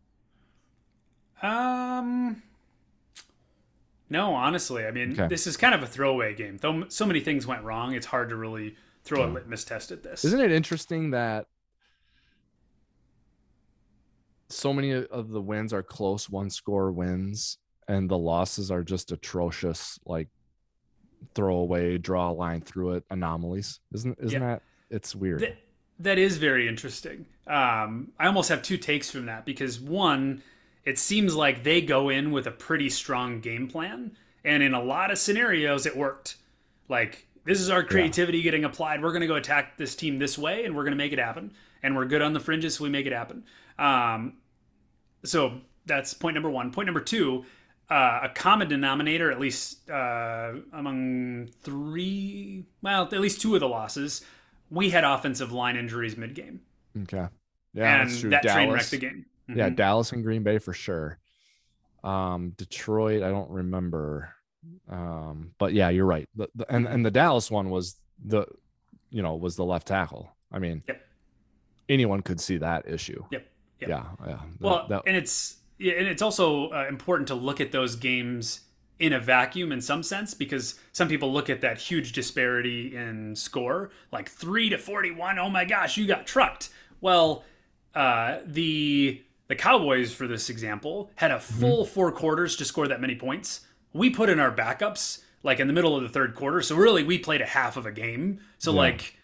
[1.41, 2.41] Um,
[4.09, 5.27] no, honestly, I mean, okay.
[5.27, 6.57] this is kind of a throwaway game.
[6.57, 10.03] Though so many things went wrong, it's hard to really throw a litmus test at
[10.03, 10.25] this.
[10.25, 11.47] Isn't it interesting that
[14.49, 17.57] so many of the wins are close one score wins
[17.87, 20.27] and the losses are just atrocious like
[21.33, 24.47] throwaway draw a line through it anomalies isn't isn't yeah.
[24.47, 25.57] that it's weird that,
[25.99, 30.41] that is very interesting um i almost have two takes from that because one
[30.87, 34.15] it seems like they go in with a pretty strong game plan.
[34.45, 36.37] And in a lot of scenarios, it worked.
[36.87, 38.45] Like, this is our creativity yeah.
[38.45, 39.03] getting applied.
[39.03, 41.19] We're going to go attack this team this way, and we're going to make it
[41.19, 41.51] happen.
[41.83, 43.43] And we're good on the fringes, so we make it happen.
[43.79, 44.37] Um,
[45.23, 46.71] so that's point number one.
[46.71, 47.45] Point number two,
[47.89, 53.67] uh, a common denominator, at least uh, among three, well, at least two of the
[53.67, 54.23] losses,
[54.69, 56.61] we had offensive line injuries mid game.
[57.03, 57.27] Okay.
[57.73, 58.53] Yeah, and that Dallas.
[58.53, 59.25] train wrecked the game.
[59.49, 59.59] Mm-hmm.
[59.59, 61.19] Yeah, Dallas and Green Bay for sure.
[62.03, 64.33] Um, Detroit, I don't remember.
[64.89, 66.27] Um, but yeah, you're right.
[66.35, 68.45] The, the, and and the Dallas one was the,
[69.09, 70.29] you know, was the left tackle.
[70.51, 71.05] I mean, yep.
[71.87, 73.23] anyone could see that issue.
[73.31, 73.45] Yep.
[73.79, 73.89] Yep.
[73.89, 74.03] Yeah.
[74.25, 74.39] Yeah.
[74.59, 78.61] Well, that, and it's yeah, and it's also uh, important to look at those games
[78.99, 83.35] in a vacuum in some sense because some people look at that huge disparity in
[83.35, 85.37] score, like three to forty-one.
[85.39, 86.69] Oh my gosh, you got trucked.
[87.01, 87.43] Well,
[87.93, 91.93] uh, the the Cowboys, for this example, had a full mm-hmm.
[91.93, 93.61] four quarters to score that many points.
[93.93, 96.61] We put in our backups like in the middle of the third quarter.
[96.61, 98.39] So really, we played a half of a game.
[98.57, 98.77] So yeah.
[98.79, 99.16] like,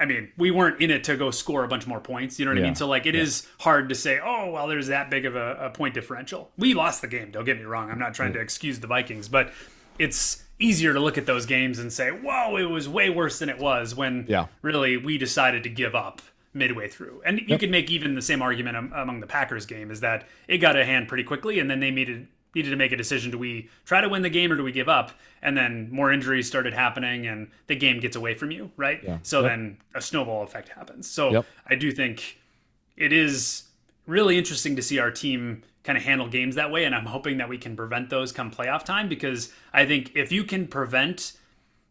[0.00, 2.38] I mean, we weren't in it to go score a bunch more points.
[2.38, 2.64] You know what yeah.
[2.64, 2.74] I mean?
[2.74, 3.20] So like, it yeah.
[3.20, 6.50] is hard to say, oh well, there's that big of a, a, point differential.
[6.56, 7.30] We lost the game.
[7.30, 7.90] Don't get me wrong.
[7.90, 9.52] I'm not trying to excuse the Vikings, but
[9.98, 13.48] it's easier to look at those games and say, whoa, it was way worse than
[13.48, 14.46] it was when yeah.
[14.62, 16.22] really we decided to give up
[16.54, 17.22] midway through.
[17.24, 17.60] And you yep.
[17.60, 20.84] could make even the same argument among the Packers game is that it got a
[20.84, 24.00] hand pretty quickly, and then they needed needed to make a decision: do we try
[24.00, 25.12] to win the game or do we give up?
[25.42, 29.00] And then more injuries started happening, and the game gets away from you, right?
[29.02, 29.18] Yeah.
[29.22, 29.50] So yep.
[29.50, 31.08] then a snowball effect happens.
[31.08, 31.46] So yep.
[31.66, 32.38] I do think
[32.96, 33.64] it is
[34.06, 37.38] really interesting to see our team kind of handle games that way, and I'm hoping
[37.38, 41.32] that we can prevent those come playoff time because I think if you can prevent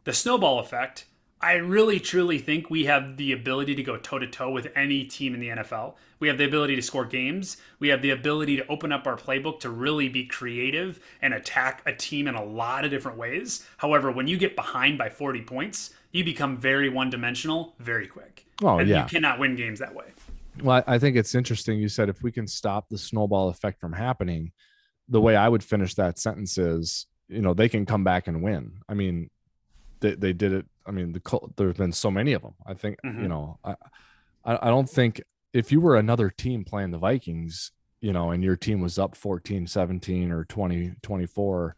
[0.03, 1.05] the snowball effect
[1.41, 5.05] I really truly think we have the ability to go toe to toe with any
[5.05, 5.93] team in the NFL.
[6.19, 7.55] We have the ability to score games.
[7.79, 11.81] We have the ability to open up our playbook to really be creative and attack
[11.85, 13.65] a team in a lot of different ways.
[13.77, 18.45] However, when you get behind by 40 points, you become very one dimensional very quick.
[18.61, 19.03] Oh, and yeah.
[19.03, 20.07] You cannot win games that way.
[20.61, 21.79] Well, I think it's interesting.
[21.79, 24.51] You said if we can stop the snowball effect from happening,
[25.07, 28.41] the way I would finish that sentence is, you know, they can come back and
[28.41, 28.73] win.
[28.89, 29.29] I mean,
[29.99, 30.65] they, they did it.
[30.85, 32.55] I mean, the there have been so many of them.
[32.65, 33.21] I think mm-hmm.
[33.21, 33.75] you know, I
[34.45, 35.21] I don't think
[35.53, 39.15] if you were another team playing the Vikings, you know, and your team was up
[39.15, 41.75] 14, 17 or 20, 24,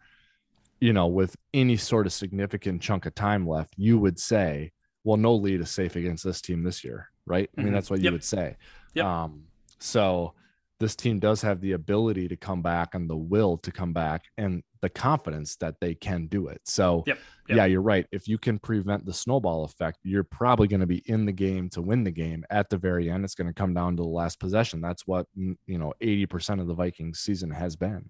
[0.80, 4.72] you know, with any sort of significant chunk of time left, you would say,
[5.04, 7.50] well, no lead is safe against this team this year, right?
[7.52, 7.60] Mm-hmm.
[7.60, 7.76] I mean, mm-hmm.
[7.76, 8.06] that's what yep.
[8.06, 8.58] you would say.
[8.94, 9.06] Yep.
[9.06, 9.44] Um,
[9.80, 10.34] so
[10.80, 14.26] this team does have the ability to come back and the will to come back
[14.38, 16.62] and the confidence that they can do it.
[16.66, 17.58] So, yep, yep.
[17.58, 18.06] yeah, you're right.
[18.12, 21.70] If you can prevent the snowball effect, you're probably going to be in the game
[21.70, 23.24] to win the game at the very end.
[23.24, 24.82] It's going to come down to the last possession.
[24.82, 28.10] That's what, you know, 80% of the Vikings season has been.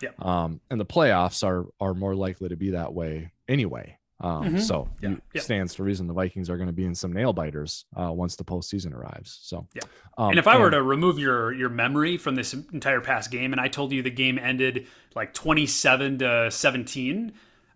[0.00, 0.10] Yeah.
[0.18, 3.98] Um, and the playoffs are are more likely to be that way anyway.
[4.20, 4.58] Um, mm-hmm.
[4.58, 5.16] So yeah.
[5.34, 8.12] it stands to reason the Vikings are going to be in some nail biters uh,
[8.12, 9.40] once the postseason arrives.
[9.42, 9.82] So yeah.
[10.16, 13.52] Um, and if I were to remove your your memory from this entire past game,
[13.52, 17.32] and I told you the game ended like twenty seven to seventeen,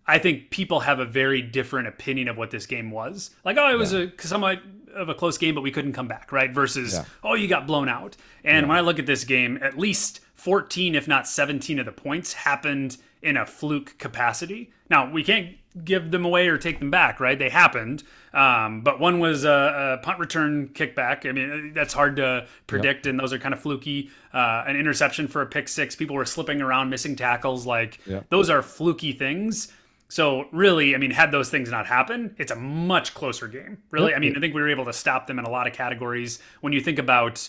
[0.06, 3.30] I think people have a very different opinion of what this game was.
[3.44, 4.06] Like, oh, it was yeah.
[4.16, 4.62] a somewhat
[4.94, 6.52] of a close game, but we couldn't come back, right?
[6.52, 7.04] Versus, Yeah.
[7.22, 8.16] oh, you got blown out.
[8.44, 8.68] And Yeah.
[8.68, 12.32] when I look at this game, at least 14, if not 17 of the points
[12.32, 14.70] happened in a fluke capacity.
[14.88, 17.38] Now, we can't give them away or take them back, right?
[17.38, 18.02] They happened.
[18.32, 21.28] Um, but one was a, a punt return kickback.
[21.28, 24.10] I mean, that's hard to predict, and those are kind of fluky.
[24.32, 25.94] Uh, an interception for a pick six.
[25.96, 27.66] People were slipping around, missing tackles.
[27.66, 28.20] Like, Yeah.
[28.30, 29.72] those are fluky things.
[30.08, 33.78] So really, I mean, had those things not happened, it's a much closer game.
[33.90, 35.72] Really, I mean, I think we were able to stop them in a lot of
[35.72, 36.38] categories.
[36.60, 37.48] When you think about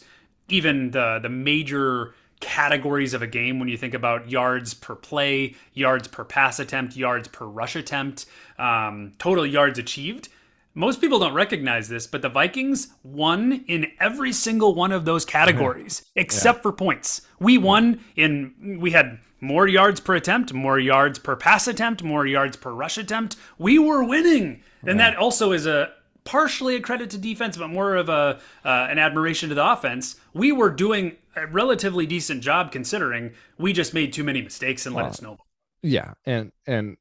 [0.50, 5.56] even the the major categories of a game, when you think about yards per play,
[5.74, 8.26] yards per pass attempt, yards per rush attempt,
[8.60, 10.30] um, total yards achieved.
[10.74, 15.26] Most people don't recognize this, but the Vikings won in every single one of those
[15.38, 17.22] categories except for points.
[17.40, 22.26] We won in, we had more yards per attempt, more yards per pass attempt, more
[22.26, 23.36] yards per rush attempt.
[23.58, 24.62] We were winning.
[24.84, 25.92] And that also is a
[26.28, 30.18] partially a credit to defense, but more of a uh, an admiration to the offense.
[30.34, 34.94] We were doing a relatively decent job considering we just made too many mistakes and
[34.96, 35.10] let Wow.
[35.10, 35.46] it snowball.
[35.82, 36.98] Yeah, and and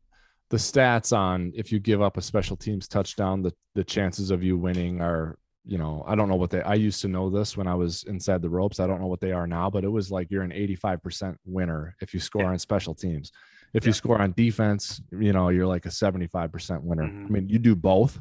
[0.50, 4.42] the stats on if you give up a special teams touchdown, the the chances of
[4.44, 6.62] you winning are, you know, I don't know what they.
[6.62, 8.78] I used to know this when I was inside the ropes.
[8.78, 11.96] I don't know what they are now, but it was like you're an 85% winner
[12.00, 12.50] if you score Yeah.
[12.50, 13.32] on special teams.
[13.74, 13.88] If Yeah.
[13.88, 17.02] you score on defense, you know, you're like a 75% winner.
[17.08, 17.26] Mhm.
[17.26, 18.20] I mean, you do both.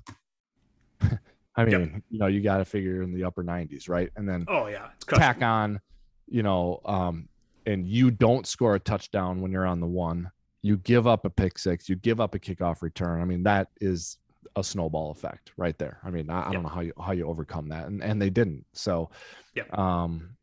[1.56, 2.04] I mean, Yep.
[2.10, 4.10] you know, you got to figure in the upper 90s, right?
[4.16, 5.22] And then Oh yeah, it's crushing.
[5.26, 5.80] tack on,
[6.28, 7.30] you know, um,
[7.66, 10.32] and you don't score a touchdown when you're on the one,
[10.62, 13.22] you give up a pick six, you give up a kickoff return.
[13.22, 14.18] I mean, that is
[14.56, 16.00] a snowball effect right there.
[16.04, 16.54] I mean, I, I Yep.
[16.54, 18.66] don't know how you how you overcome that, and and they didn't.
[18.74, 19.10] So,
[19.56, 19.78] Yep.
[19.78, 20.36] um,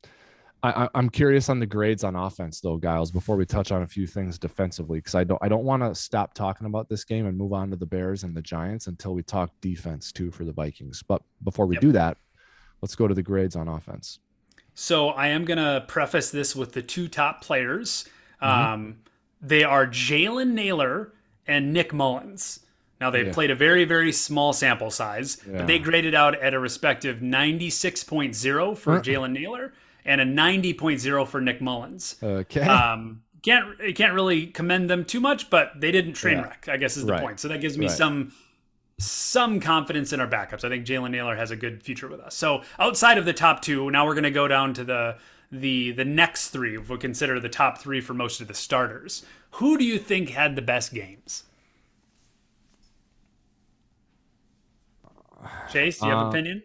[0.62, 3.10] I, I- I'm curious on the grades on offense though, Gyles.
[3.10, 5.94] Before we touch on a few things defensively, because I don't I don't want to
[5.94, 9.14] stop talking about this game and move on to the Bears and the Giants until
[9.14, 11.02] we talk defense too for the Vikings.
[11.02, 11.80] But before we Yep.
[11.82, 12.16] do that,
[12.80, 14.18] let's go to the grades on offense.
[14.74, 18.04] So I am gonna preface this with the two top players.
[18.42, 18.72] Mm-hmm.
[18.74, 18.96] Um,
[19.40, 21.12] they are Jalen Nailor
[21.46, 22.60] and Nick Mullens.
[23.00, 23.32] Now they've Yeah.
[23.32, 28.76] played a very very small sample size, but they graded out at a respective 96.0
[28.78, 29.00] for Uh.
[29.02, 29.72] Jalen Nailor
[30.04, 32.16] and a 90.0 for Nick Mullens.
[32.22, 32.60] Okay.
[32.62, 36.44] Um, can't can't really commend them too much, but they didn't train Yeah.
[36.44, 36.68] wreck.
[36.68, 37.20] I guess is the Right.
[37.20, 37.40] point.
[37.40, 37.96] So that gives me Right.
[37.96, 38.32] some
[38.98, 40.62] some confidence in our backups.
[40.64, 42.36] I think Jalen Nailor has a good future with us.
[42.36, 45.18] So outside of the top two, now we're going to go down to the
[45.50, 46.76] the the next three.
[46.78, 50.30] If we consider the top three for most of the starters, who do you think
[50.30, 51.44] had the best games?
[55.66, 56.62] Chase, do you have Uh, opinion?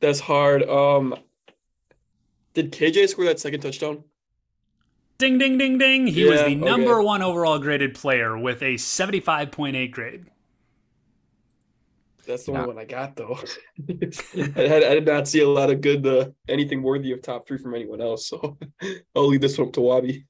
[0.00, 0.62] That's hard.
[0.68, 1.14] Um,
[2.54, 4.04] did KJ score that second touchdown?
[5.18, 6.06] Ding ding ding ding.
[6.06, 7.04] He was the number okay.
[7.04, 10.26] one overall graded player with a 75.8 grade.
[12.26, 12.62] That's the Yeah.
[12.62, 13.38] only one I got though.
[13.88, 17.46] I, had, I did not see a lot of good uh, anything worthy of top
[17.46, 18.26] three from anyone else.
[18.28, 18.58] So
[19.16, 20.26] I'll leave this one to Wabi.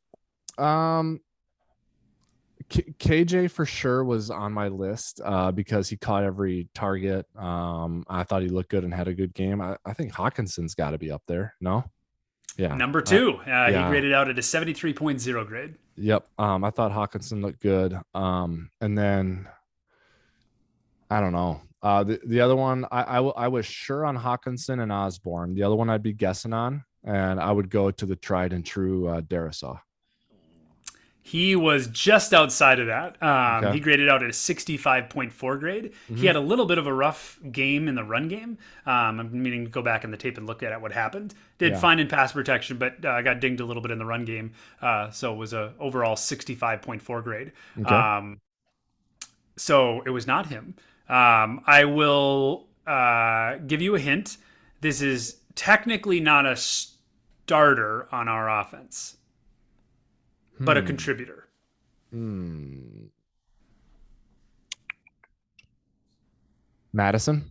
[0.59, 1.21] Um,
[2.71, 7.27] K- KJ for sure was on my list uh, because he caught every target.
[7.37, 9.61] Um, I thought he looked good and had a good game.
[9.61, 11.55] I, I think Hockenson's got to be up there.
[11.61, 11.85] No,
[12.57, 13.85] yeah, Number Uh, two, uh, yeah.
[13.85, 15.75] he graded out at a 73.0 grade.
[15.97, 16.27] yep.
[16.39, 17.97] Um, I thought Hockenson looked good.
[18.15, 19.49] Um, and then
[21.11, 21.61] I don't know.
[21.83, 25.55] Uh, the, the other one, I, I, w- I was sure on Hockenson and Osborn.
[25.55, 28.65] The other one I'd be guessing on, and I would go to the tried and
[28.65, 29.81] true uh, Darrisaw.
[31.23, 33.23] He was just outside of that.
[33.23, 33.75] Um, Okay.
[33.75, 35.93] He graded out at a 65.4 grade.
[36.11, 36.17] Mhm.
[36.19, 38.57] He had a little bit of a rough game in the run game.
[38.87, 41.35] Um, I'm meaning to go back in the tape and look at what happened.
[41.59, 41.79] Did Yeah.
[41.79, 44.53] fine in pass protection, but uh, got dinged a little bit in the run game.
[44.81, 47.53] Uh, so it was a overall 65.4 grade.
[47.81, 47.95] Okay.
[47.95, 48.39] Um,
[49.57, 50.75] so it was not him.
[51.09, 54.39] Um, I will uh, give you a hint.
[54.81, 59.17] This is technically not a starter on our offense,
[60.61, 60.87] but a Hmm.
[60.87, 61.49] contributor.
[62.11, 63.07] Hmm.
[66.93, 67.51] Mattison.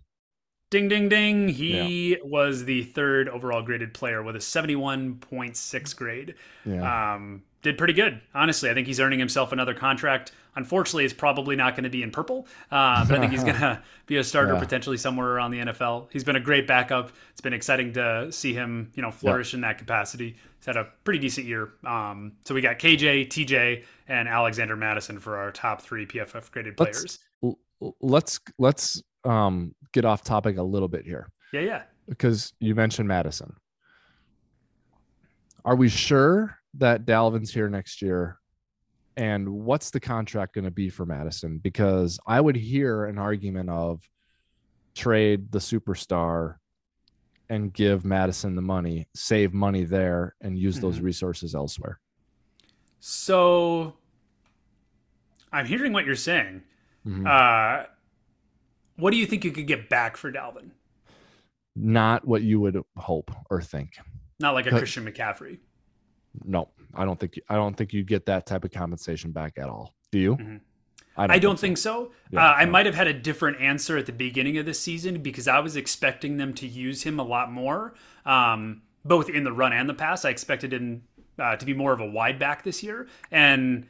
[0.70, 1.48] Ding, ding, ding.
[1.48, 6.36] He was the third overall graded player with a 71.6 grade.
[6.64, 7.16] Yeah.
[7.16, 8.70] Um, did pretty good, honestly.
[8.70, 10.32] I think he's earning himself another contract.
[10.56, 13.56] Unfortunately, it's probably not going to be in purple, uh, but I think he's going
[13.56, 14.60] to be a starter Yeah.
[14.60, 16.08] potentially somewhere around the NFL.
[16.12, 17.12] He's been a great backup.
[17.32, 20.36] It's been exciting to see him, you know, flourish in that capacity.
[20.58, 21.70] He's had a pretty decent year.
[21.86, 26.80] Um, so we got KJ, TJ, and Alexander Mattison for our top three PFF graded
[26.80, 27.20] Let's- players.
[27.44, 31.82] L- l- let's let's um get off topic a little bit here Yeah, yeah.
[32.08, 33.54] because you mentioned Mattison.
[35.66, 38.40] Are we sure that Dalvin's here next year
[39.20, 41.58] and what's the contract going to be for Mattison?
[41.58, 44.02] Because I would hear an argument of
[44.96, 46.56] trade the superstar
[47.50, 50.86] and give Mattison the money, save money there, and use mm-hmm.
[50.86, 52.00] those resources elsewhere.
[53.02, 53.96] So
[55.52, 56.64] I'm hearing what you're saying.
[57.06, 57.28] Mm-hmm.
[57.28, 57.88] Uh,
[58.96, 60.70] what do you think you could get back for Dalvin?
[61.76, 63.98] Not what you would hope or think.
[64.40, 65.58] Not like a Christian McCaffrey.
[66.44, 69.70] No, I don't think I don't think you get that type of compensation back at
[69.70, 69.94] all.
[70.12, 70.36] Do you?
[70.36, 70.58] Mm-hmm.
[71.18, 72.06] I don't, I don't think so.
[72.06, 72.14] Think so.
[72.32, 75.22] Yeah, uh, I might have had a different answer at the beginning of the season
[75.22, 77.94] because I was expecting them to use him a lot more,
[78.26, 80.24] um, both in the run and the pass.
[80.24, 81.04] I expected him
[81.38, 83.86] uh, to be more of a wide back this year, and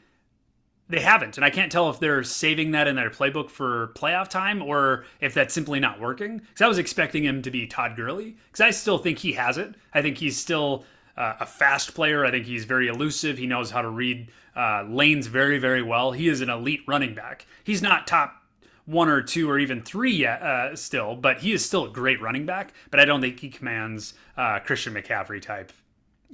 [0.90, 1.38] they haven't.
[1.38, 5.06] And I can't tell if they're saving that in their playbook for playoff time or
[5.22, 6.40] if that's simply not working.
[6.40, 9.58] Because I was expecting him to be Todd Gurley because I still think he has
[9.58, 9.76] it.
[9.94, 10.84] I think he's still
[11.20, 12.26] uh, a fast player.
[12.26, 13.38] I think he's very elusive.
[13.38, 16.14] He knows how to read uh, lanes very, very well.
[16.14, 17.46] He is an elite running back.
[17.64, 18.42] He's not top
[18.86, 22.22] one or two or even three yet uh, still, but he is still a great
[22.22, 22.74] running back.
[22.90, 25.74] But I don't think he commands uh, Christian McCaffrey type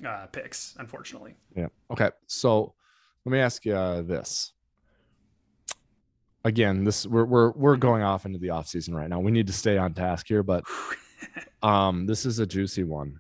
[0.06, 1.34] uh, picks, unfortunately.
[1.56, 1.68] Yeah.
[1.92, 2.12] Okay.
[2.28, 2.76] So
[3.26, 4.54] let me ask you uh, this.
[6.44, 9.20] Again, this we're we're we're going off into the off season right now.
[9.20, 10.64] We need to stay on task here, but
[11.64, 13.20] um, this is a juicy one.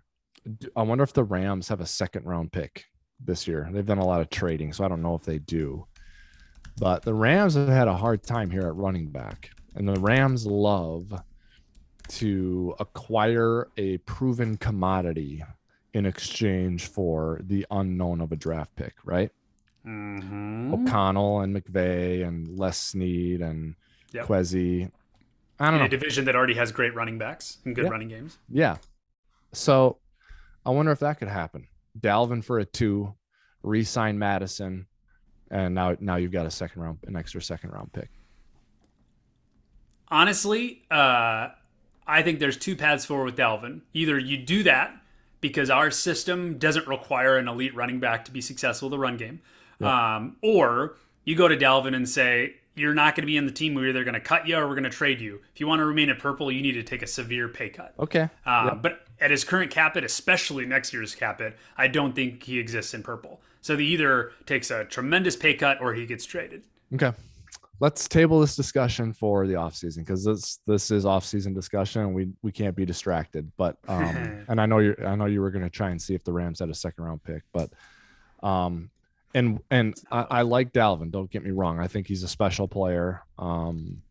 [0.76, 2.86] I wonder if the Rams have a second round pick
[3.20, 3.70] this year.
[3.72, 5.86] They've done a lot of trading, so I don't know if they do.
[6.78, 10.46] But the Rams have had a hard time here at running back, and the Rams
[10.46, 11.14] love
[12.08, 15.44] to acquire a proven commodity
[15.94, 19.32] in exchange for the unknown of a draft pick, right?
[19.86, 20.74] Mm-hmm.
[20.74, 23.76] O'Connell and McVay and Les Snead and
[24.12, 24.26] yep.
[24.26, 24.92] Kwesi.
[25.60, 25.86] I don't in know.
[25.86, 27.92] A division that already has great running backs and good yeah.
[27.92, 28.38] running games.
[28.50, 28.78] Yeah.
[29.54, 29.98] So
[30.66, 31.68] I wonder if that could happen.
[32.00, 33.14] Dalvin for a two,
[33.64, 34.88] re-sign Mattison,
[35.52, 38.10] and now now you've got a second round, an extra second round pick.
[40.10, 41.50] Honestly, uh,
[42.08, 43.82] I think there's two paths forward with Dalvin.
[43.94, 44.96] Either you do that
[45.42, 49.42] because our system doesn't require an elite running back to be successful the run game,
[49.80, 50.18] yeah.
[50.18, 53.52] um, or you go to Dalvin and say, you're not going to be in the
[53.52, 53.74] team.
[53.74, 55.40] We're either going to cut you or we're going to trade you.
[55.54, 57.94] If you want to remain at purple, you need to take a severe pay cut.
[57.98, 58.30] Okay.
[58.46, 62.44] Uh, But at his current cap it, especially next year's cap it, I don't think
[62.44, 63.42] he exists in purple.
[63.62, 66.64] So he either takes a tremendous pay cut or he gets traded.
[66.94, 67.12] Okay.
[67.80, 72.04] Let's table this discussion for the offseason because this this is offseason discussion.
[72.04, 73.52] And we we can't be distracted.
[73.58, 76.14] But um, and I know you I know you were going to try and see
[76.14, 77.70] if the Rams had a second round pick, but
[78.44, 78.92] um,
[79.34, 81.12] and and I, I, like Dalvin.
[81.12, 81.80] Don't get me wrong.
[81.80, 83.24] I think he's a special player.
[83.38, 84.02] Um,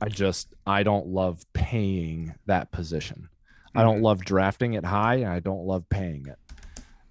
[0.00, 3.28] I just I don't love paying that position.
[3.70, 3.78] Mm-hmm.
[3.78, 4.04] I don't mm-hmm.
[4.04, 6.38] love drafting it high, and I don't love paying it,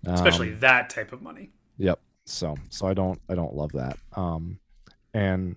[0.06, 1.52] especially um, that type of money.
[1.78, 2.00] Yep.
[2.26, 3.98] So so I don't I don't love that.
[4.16, 4.60] Um,
[5.14, 5.56] and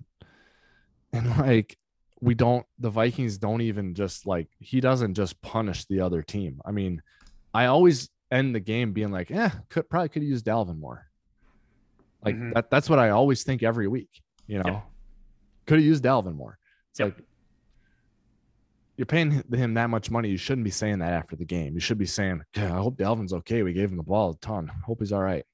[1.13, 1.77] and like
[2.21, 6.61] we don't the Vikings don't even just like he doesn't just punish the other team.
[6.65, 7.03] I mean,
[7.53, 11.07] I always end the game being like, yeah, could probably could use Dalvin more.
[12.25, 12.53] Like mm-hmm.
[12.53, 14.23] that, that's what I always think every week.
[14.47, 14.85] You know, yep.
[15.67, 16.59] could have used Dalvin more.
[16.91, 17.09] It's yep.
[17.17, 17.27] like
[19.03, 20.29] you're paying him that much money.
[20.29, 21.75] You shouldn't be saying that after the game.
[21.75, 23.65] You should be saying, yeah, I hope Dalvin's okay.
[23.65, 24.71] We gave him the ball a ton.
[24.87, 25.45] Hope he's all right.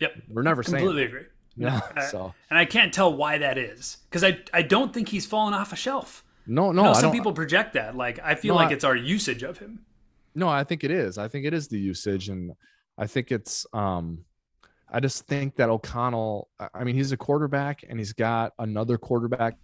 [0.00, 0.14] Yep.
[0.28, 1.22] We're never completely saying agree.
[1.56, 1.80] Yeah.
[2.10, 5.54] so and I can't tell why that is because I I don't think he's fallen
[5.54, 6.24] off a shelf.
[6.48, 6.92] No, no.
[6.92, 7.94] some people project that.
[7.94, 9.84] Like I feel no, like I, it's our usage of him.
[10.34, 11.18] No, I think it is.
[11.18, 12.52] I think it is the usage, and
[12.96, 14.24] I think it's um
[14.90, 19.56] I just think that O'Connell, I mean, he's a quarterback and he's got another quarterback.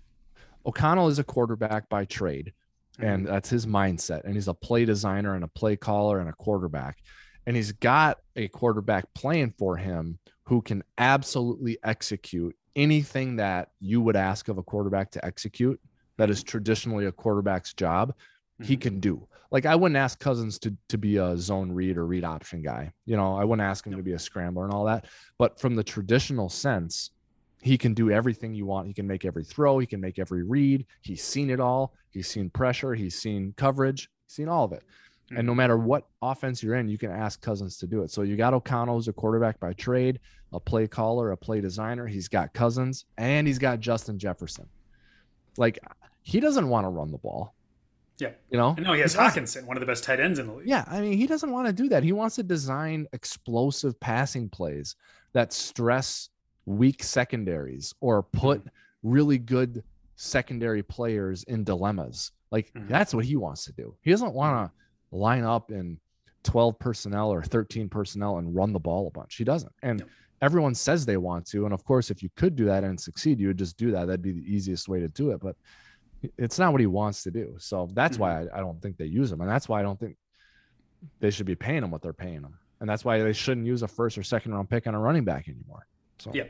[0.65, 2.53] O'Connell is a quarterback by trade,
[2.99, 3.33] and mm-hmm.
[3.33, 4.25] that's his mindset.
[4.25, 6.99] And he's a play designer and a play caller and a quarterback.
[7.47, 14.01] And he's got a quarterback playing for him who can absolutely execute anything that you
[14.01, 15.81] would ask of a quarterback to execute
[16.17, 18.11] that is traditionally a quarterback's job.
[18.11, 18.65] Mm-hmm.
[18.65, 22.05] He can do like I wouldn't ask Cousins to to be a zone read or
[22.05, 22.93] read option guy.
[23.07, 25.07] You know, I wouldn't ask him to be a scrambler and all that.
[25.39, 27.11] But from the traditional sense,
[27.65, 28.87] he can do everything you want.
[28.87, 29.79] He can make every throw.
[29.79, 30.85] He can make every read.
[31.01, 31.95] He's seen it all.
[32.11, 32.95] He's seen pressure.
[32.95, 34.11] He's seen coverage.
[34.27, 34.83] He's seen all of it.
[34.83, 35.39] Mm-hmm.
[35.39, 35.57] And no mm-hmm.
[35.57, 38.11] matter what offense you're in, you can ask Cousins to do it.
[38.11, 40.21] So you got O'Connell as a quarterback by trade,
[40.53, 42.07] a play caller, a play designer.
[42.07, 44.69] He's got Cousins and he's got Justin Jefferson.
[45.57, 45.79] Like
[46.21, 47.55] he doesn't want to run the ball.
[48.19, 48.33] Yeah.
[48.51, 48.75] You know?
[48.79, 50.69] No, he has Hockenson, one of the best tight ends in the league.
[50.69, 50.85] Yeah.
[50.87, 52.03] I mean, he doesn't want to do that.
[52.03, 54.97] He wants to design explosive passing plays
[55.33, 56.29] that stress
[56.67, 58.69] weak secondaries or put mm-hmm.
[59.03, 59.83] really good
[60.17, 62.33] secondary players in dilemmas.
[62.51, 62.89] Like mm-hmm.
[62.89, 63.95] that's what he wants to do.
[64.03, 65.99] He doesn't want to line up in
[66.45, 69.37] 12 personnel or 13 personnel and run the ball a bunch.
[69.37, 69.73] He doesn't.
[69.83, 70.05] And
[70.43, 71.65] everyone says they want to.
[71.65, 74.07] And of course, if you could do that and succeed, you would just do that.
[74.07, 75.41] That'd be the easiest way to do it.
[75.41, 75.57] But
[76.39, 77.55] it's not what he wants to do.
[77.59, 78.23] So that's mm-hmm.
[78.23, 79.41] why I, I, don't think they use him.
[79.41, 80.17] And that's why I don't think
[81.21, 82.59] they should be paying him what they're paying him.
[82.81, 85.25] And that's why they shouldn't use a first or second round pick on a running
[85.25, 85.87] back anymore.
[86.25, 86.45] So yeah.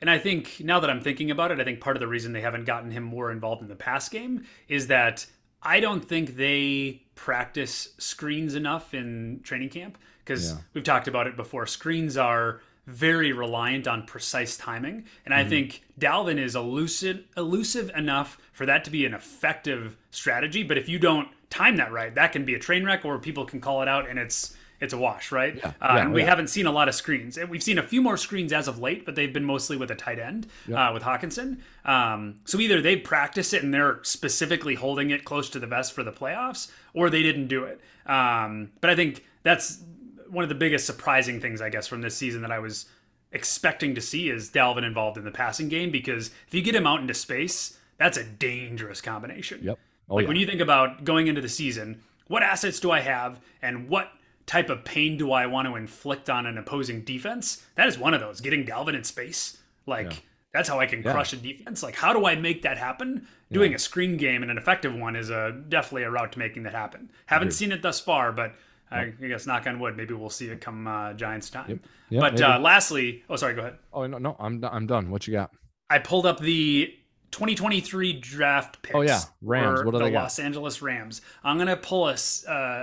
[0.00, 2.32] And I think now that I'm thinking about it, I think part of the reason
[2.32, 5.26] they haven't gotten him more involved in the pass game is that
[5.62, 10.58] I don't think they practice screens enough in training camp because yeah.
[10.72, 11.66] we've talked about it before.
[11.66, 15.50] Screens are very reliant on precise timing, and I mm-hmm.
[15.50, 20.62] think Dalvin is elusive elusive enough for that to be an effective strategy.
[20.62, 23.44] But if you don't time that right, that can be a train wreck, or people
[23.44, 25.56] can call it out, and it's it's a wash, right?
[25.56, 25.72] Yeah.
[25.80, 26.28] Uh, yeah, and we yeah.
[26.28, 27.38] haven't seen a lot of screens.
[27.48, 29.94] We've seen a few more screens as of late, but they've been mostly with a
[29.94, 31.58] tight end, uh, with Hockenson.
[31.84, 35.92] Um, so either they practice it and they're specifically holding it close to the vest
[35.92, 37.80] for the playoffs, or they didn't do it.
[38.06, 39.82] Um, but I think that's
[40.28, 42.86] one of the biggest surprising things, I guess, from this season that I was
[43.32, 46.86] expecting to see is Dalvin involved in the passing game because if you get him
[46.86, 49.60] out into space, that's a dangerous combination.
[49.62, 49.78] Yep.
[50.08, 53.40] Oh, like when you think about going into the season, what assets do I have
[53.60, 54.10] and what
[54.48, 57.64] type of pain do I want to inflict on an opposing defense?
[57.76, 58.40] That is one of those.
[58.40, 60.18] Getting Dalvin in space, like yeah.
[60.52, 61.12] that's how I can yeah.
[61.12, 61.82] crush a defense.
[61.84, 63.28] Like how do I make that happen?
[63.52, 63.76] Doing yeah.
[63.76, 66.74] a screen game and an effective one is a definitely a route to making that
[66.74, 67.10] happen.
[67.26, 68.54] Haven't seen it thus far, but
[68.90, 71.68] I, I guess knock on wood, maybe we'll see it come uh, Giants time.
[71.68, 71.78] Yep.
[72.10, 73.76] Yep, but uh, lastly, oh sorry, go ahead.
[73.92, 75.10] Oh no, no, I'm I'm done.
[75.10, 75.50] What you got?
[75.90, 76.94] I pulled up the
[77.30, 78.94] 2023 draft picks.
[78.94, 79.84] Oh yeah, Rams.
[79.84, 80.22] What do the they got?
[80.22, 81.20] Los Angeles Rams.
[81.44, 82.14] I'm gonna pull a, uh,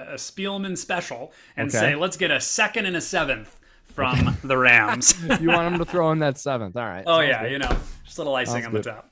[0.10, 1.78] a Spielman special and okay.
[1.78, 4.38] say let's get a second and a seventh from okay.
[4.44, 5.16] the Rams.
[5.42, 6.76] you want them to throw in that seventh?
[6.76, 7.04] All right.
[7.08, 7.52] Oh yeah, good.
[7.52, 8.84] you know, just a little icing Sounds on good.
[8.84, 9.12] the top.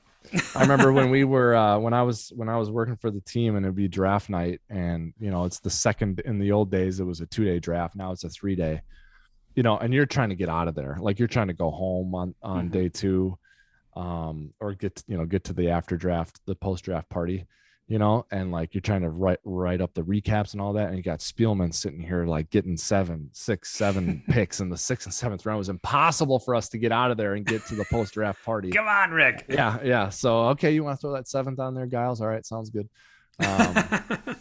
[0.54, 3.20] I remember when we were uh, when I was when I was working for the
[3.20, 6.70] team and it'd be draft night and you know it's the second in the old
[6.70, 8.80] days it was a two day draft now it's a three day
[9.54, 11.70] you know and you're trying to get out of there like you're trying to go
[11.70, 12.72] home on on mm-hmm.
[12.72, 13.38] day two
[13.96, 17.46] um, or get you know get to the after draft, the post draft party,
[17.86, 20.88] you know, and like you're trying to write write up the recaps and all that,
[20.88, 25.06] and you got Spielman sitting here like getting seven, six, seven picks in the sixth
[25.06, 25.56] and seventh round.
[25.56, 28.14] It was impossible for us to get out of there and get to the post
[28.14, 28.70] draft party.
[28.70, 29.46] Come on, Rick.
[29.48, 30.08] Yeah, yeah.
[30.08, 32.20] So okay, you want to throw that seventh on there, Gyles?
[32.20, 32.88] All right, sounds good.
[33.40, 34.36] Um,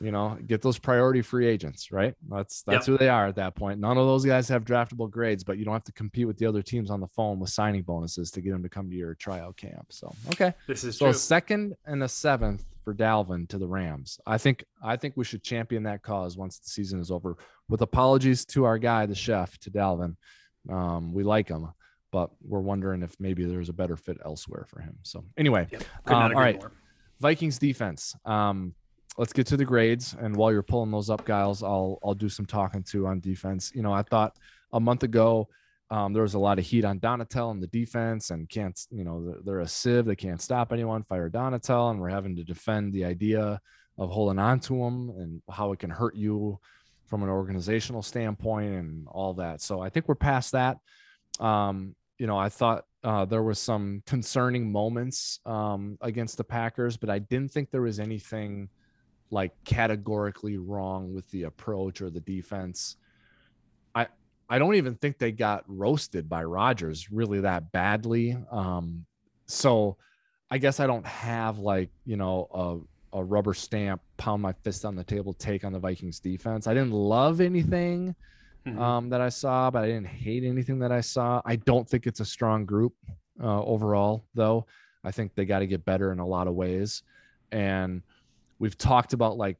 [0.00, 2.14] you know, get those priority free agents, right?
[2.28, 2.92] That's that's yep.
[2.92, 3.80] who they are at that point.
[3.80, 6.46] None of those guys have draftable grades, but you don't have to compete with the
[6.46, 9.14] other teams on the phone with signing bonuses to get them to come to your
[9.14, 9.86] tryout camp.
[9.90, 11.12] So okay, this is so true.
[11.12, 14.18] second and a seventh for Dalvin to the Rams.
[14.26, 17.36] I think I think we should champion that cause once the season is over.
[17.68, 20.16] With apologies to our guy, the chef, to Dalvin.
[20.70, 21.68] Um, we like him,
[22.10, 24.96] but we're wondering if maybe there's a better fit elsewhere for him.
[25.02, 25.84] So anyway, yep.
[26.06, 26.72] um, all right, more.
[27.20, 28.14] Vikings defense.
[28.24, 28.74] Um,
[29.16, 30.14] let's get to the grades.
[30.18, 33.72] And while you're pulling those up, Gyles, I'll I'll do some talking to on defense.
[33.74, 34.36] You know, I thought
[34.72, 35.48] a month ago
[35.90, 39.04] um, there was a lot of heat on Donatell and the defense, and can't you
[39.04, 40.04] know they're a sieve.
[40.04, 41.02] They can't stop anyone.
[41.02, 43.60] Fire Donatell, and we're having to defend the idea
[43.98, 46.58] of holding on to them and how it can hurt you
[47.06, 49.60] from an organizational standpoint and all that.
[49.60, 50.78] So I think we're past that.
[51.40, 56.96] Um, you know, I thought uh, there was some concerning moments um, against the Packers,
[56.96, 58.68] but I didn't think there was anything
[59.30, 62.96] like categorically wrong with the approach or the defense.
[63.94, 64.08] I
[64.48, 68.36] I don't even think they got roasted by Rodgers really that badly.
[68.50, 69.04] Um,
[69.46, 69.96] so
[70.50, 74.84] I guess I don't have like you know a a rubber stamp pound my fist
[74.84, 76.66] on the table take on the Vikings defense.
[76.66, 78.14] I didn't love anything
[78.66, 78.80] mm-hmm.
[78.80, 81.42] um, that I saw, but I didn't hate anything that I saw.
[81.44, 82.94] I don't think it's a strong group
[83.42, 84.66] uh, overall, though.
[85.02, 87.02] I think they got to get better in a lot of ways,
[87.52, 88.02] and
[88.60, 89.56] we've talked about like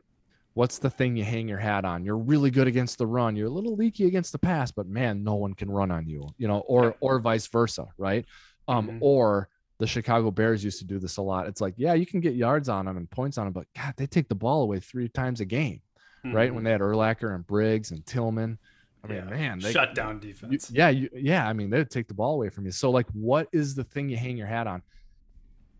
[0.54, 3.48] what's the thing you hang your hat on you're really good against the run you're
[3.48, 6.46] a little leaky against the pass but man no one can run on you you
[6.46, 8.24] know or or vice versa right
[8.68, 8.98] um mm-hmm.
[9.00, 9.48] or
[9.78, 12.34] the chicago bears used to do this a lot it's like yeah you can get
[12.34, 15.08] yards on them and points on them but god they take the ball away three
[15.08, 15.80] times a game
[16.24, 16.36] mm-hmm.
[16.36, 16.66] right when mm-hmm.
[16.66, 18.58] they had Urlacher and briggs and tillman
[19.02, 19.24] I mean, yeah.
[19.24, 20.70] man, they, shut down defense.
[20.70, 21.48] You, yeah, you, yeah.
[21.48, 22.70] I mean, they'd take the ball away from you.
[22.70, 24.82] So, like, what is the thing you hang your hat on?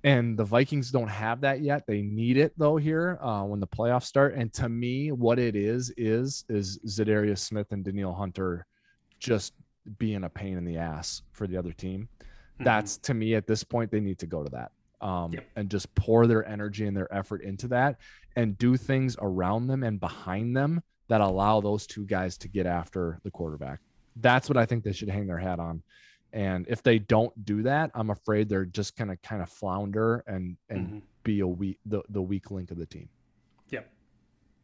[0.02, 1.86] And the Vikings don't have that yet.
[1.86, 4.34] They need it though here uh, when the playoffs start.
[4.34, 8.66] And to me, what it is is is Za'Darius Smith and Danielle Hunter
[9.18, 9.52] just
[9.98, 12.08] being a pain in the ass for the other team.
[12.20, 12.64] Mm-hmm.
[12.64, 14.72] That's to me at this point they need to go to that
[15.06, 15.46] um, yep.
[15.56, 17.98] and just pour their energy and their effort into that
[18.36, 22.66] and do things around them and behind them that allow those two guys to get
[22.66, 23.80] after the quarterback.
[24.16, 25.82] That's what I think they should hang their hat on.
[26.32, 30.56] And if they don't do that, I'm afraid they're just gonna kind of flounder and
[30.68, 30.98] and mm-hmm.
[31.24, 33.08] be a weak the, the weak link of the team.
[33.70, 33.90] Yep.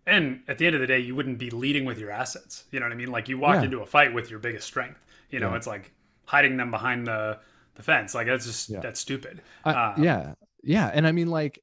[0.06, 2.64] And at the end of the day, you wouldn't be leading with your assets.
[2.70, 3.10] You know what I mean?
[3.10, 3.64] Like you walked yeah.
[3.64, 5.04] into a fight with your biggest strength.
[5.30, 5.56] You know, yeah.
[5.56, 5.92] it's like
[6.24, 7.38] hiding them behind the
[7.74, 8.14] the fence.
[8.14, 8.80] Like that's just Yeah.
[8.80, 9.42] that's stupid.
[9.64, 11.62] Uh, Um, yeah, yeah, and I mean like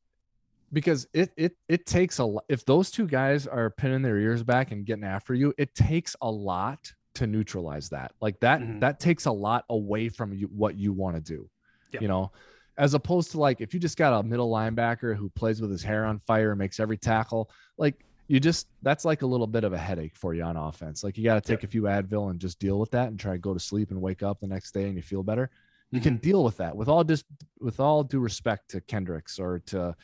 [0.74, 2.43] because it it it takes a lot.
[2.49, 6.16] If those two guys are pinning their ears back and getting after you, it takes
[6.22, 8.11] a lot to neutralize that.
[8.22, 8.80] Like that Mhm.
[8.82, 11.49] that takes a lot away from you what you want to do.
[11.91, 12.01] Yep.
[12.01, 12.32] You know,
[12.78, 15.84] as opposed to like if you just got a middle linebacker who plays with his
[15.84, 19.64] hair on fire, and makes every tackle, like you just that's like a little bit
[19.64, 21.03] of a headache for you on offense.
[21.03, 23.34] Like you got to take a few Advil and just deal with that and try
[23.34, 25.49] to go to sleep and wake up the next day and you feel better.
[25.91, 27.26] You can deal with that with all just
[27.59, 29.95] with all due respect to Kendricks or to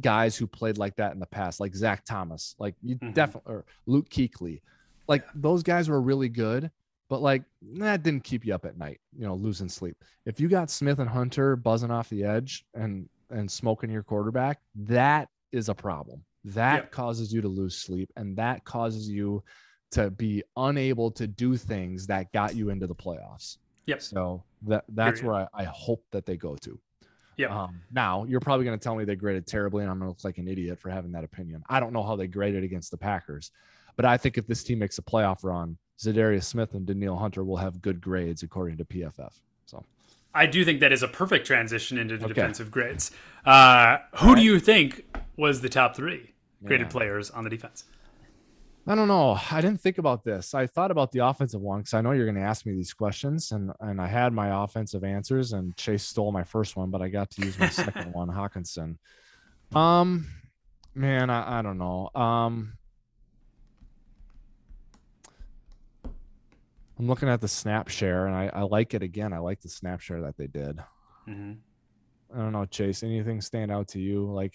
[0.00, 3.14] guys who played like that in the past, like Zach Thomas, like you Mhm.
[3.14, 4.60] definitely or Luke Kuechly.
[5.06, 6.70] Like those guys were really good,
[7.08, 7.42] but like
[7.74, 9.96] that didn't keep you up at night, you know, losing sleep.
[10.26, 14.60] If you got Smith and Hunter buzzing off the edge and and smoking your quarterback,
[14.74, 16.24] that is a problem.
[16.44, 19.42] That causes you to lose sleep and that causes you
[19.92, 23.58] to be unable to do things that got you into the playoffs.
[23.86, 24.02] Yep.
[24.02, 25.32] So that that's Period.
[25.32, 26.78] where I, I hope that they go to.
[27.36, 27.50] Yep.
[27.50, 30.10] Um, now you're probably going to tell me they graded terribly, and I'm going to
[30.10, 31.64] look like an idiot for having that opinion.
[31.68, 33.50] I don't know how they graded against the Packers,
[33.96, 37.44] but I think if this team makes a playoff run, Za'Darius Smith and Danielle Hunter
[37.44, 39.32] will have good grades according to PFF.
[39.66, 39.84] So
[40.34, 42.34] I do think that is a perfect transition into the Okay.
[42.34, 43.10] defensive grades.
[43.44, 45.04] Uh, who All do you think
[45.36, 46.34] was the top three
[46.64, 46.90] graded Yeah.
[46.92, 47.84] players on the defense?
[48.86, 49.38] I don't know.
[49.50, 50.52] I didn't think about this.
[50.52, 52.92] I thought about the offensive one because I know you're going to ask me these
[52.92, 57.00] questions, and and I had my offensive answers, and Chase stole my first one, but
[57.00, 58.96] I got to use my second one, Hockenson.
[59.74, 60.26] Um,
[60.94, 62.10] man, I, I don't know.
[62.14, 62.74] Um,
[66.98, 69.32] I'm looking at the snap share, and I, I like it again.
[69.32, 70.80] I like the snap share that they did.
[71.26, 71.52] hmm
[72.34, 73.02] I don't know, Chase.
[73.04, 74.24] Anything stand out to you?
[74.32, 74.54] Like,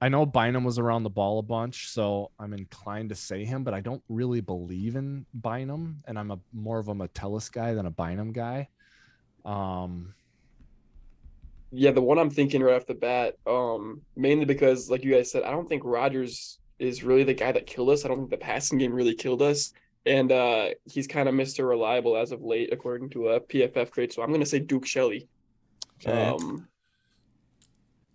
[0.00, 3.64] I know Bynum was around the ball a bunch, so I'm inclined to say him,
[3.64, 7.74] but I don't really believe in Bynum, and I'm a more of a Metellus guy
[7.74, 8.68] than a Bynum guy.
[9.44, 10.14] Um,
[11.72, 15.30] Yeah, the one I'm thinking right off the bat, um, mainly because, like you guys
[15.30, 18.04] said, I don't think Rodgers is really the guy that killed us.
[18.04, 19.72] I don't think the passing game really killed us.
[20.06, 21.68] And uh, he's kind of Mr.
[21.68, 24.12] Reliable as of late, according to a PFF grade.
[24.12, 25.28] So I'm going to say Duke Shelley.
[26.00, 26.28] okay.
[26.28, 26.68] Um,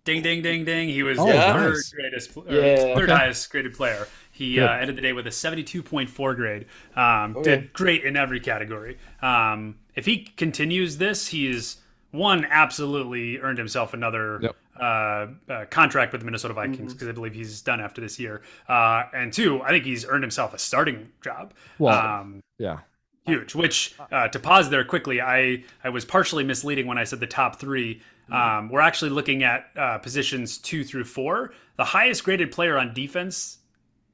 [0.04, 0.88] Ding, ding, ding, ding.
[0.88, 1.52] He was Oh, the Yeah.
[1.52, 1.92] third nice.
[1.92, 2.94] greatest, or Yeah.
[2.96, 3.12] third Okay.
[3.12, 4.08] highest graded player.
[4.32, 6.66] He uh, ended the day with a 72.4 grade.
[6.96, 7.66] Um, Oh, did yeah.
[7.72, 8.98] great in every category.
[9.20, 11.76] Um, if he continues this, he's
[12.10, 14.56] one absolutely earned himself another Yep.
[14.82, 18.42] Uh, uh, contract with the Minnesota Vikings because I believe he's done after this year.
[18.68, 21.54] Uh, and two, I think he's earned himself a starting job.
[21.78, 22.80] Well, um, yeah.
[23.26, 27.20] huge which uh, to pause there quickly i i was partially misleading when i said
[27.20, 32.24] the top three um, we're actually looking at uh, positions two through four the highest
[32.24, 33.58] graded player on defense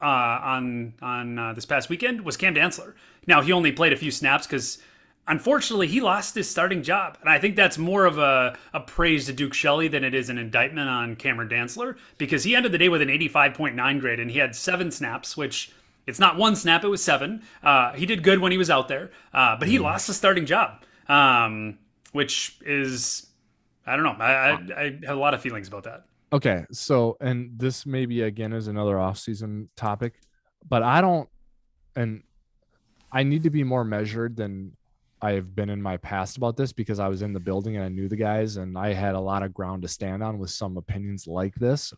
[0.02, 2.94] uh, on on uh, this past weekend was cam dantzler
[3.26, 4.78] now he only played a few snaps because
[5.28, 9.26] unfortunately he lost his starting job and i think that's more of a, a praise
[9.26, 12.78] to duke shelley than it is an indictment on cameron dantzler because he ended the
[12.78, 15.72] day with an 85.9 grade and he had seven snaps which
[16.08, 17.42] it's not one snap; it was seven.
[17.62, 20.46] Uh, he did good when he was out there, uh, but he lost the starting
[20.46, 21.78] job, um,
[22.12, 23.26] which is
[23.86, 24.16] I don't know.
[24.18, 26.04] I, I, I have a lot of feelings about that.
[26.32, 30.14] Okay, so and this maybe again is another off-season topic,
[30.66, 31.28] but I don't,
[31.94, 32.22] and
[33.12, 34.76] I need to be more measured than
[35.20, 37.84] I have been in my past about this because I was in the building and
[37.84, 40.50] I knew the guys and I had a lot of ground to stand on with
[40.50, 41.92] some opinions like this,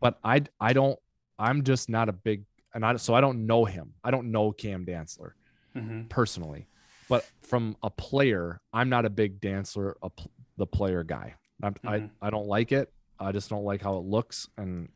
[0.00, 0.98] but I I don't
[1.38, 2.44] I'm just not a big
[2.74, 3.94] and I so I don't know him.
[4.02, 5.32] I don't know Cam Dantzler
[5.74, 6.66] hmm personally,
[7.08, 10.10] but from a player, I'm not a big Dantzler a,
[10.56, 11.34] the player guy.
[11.62, 12.10] I'm, Mhm.
[12.22, 12.92] I I don't like it.
[13.20, 14.88] I just don't like how it looks and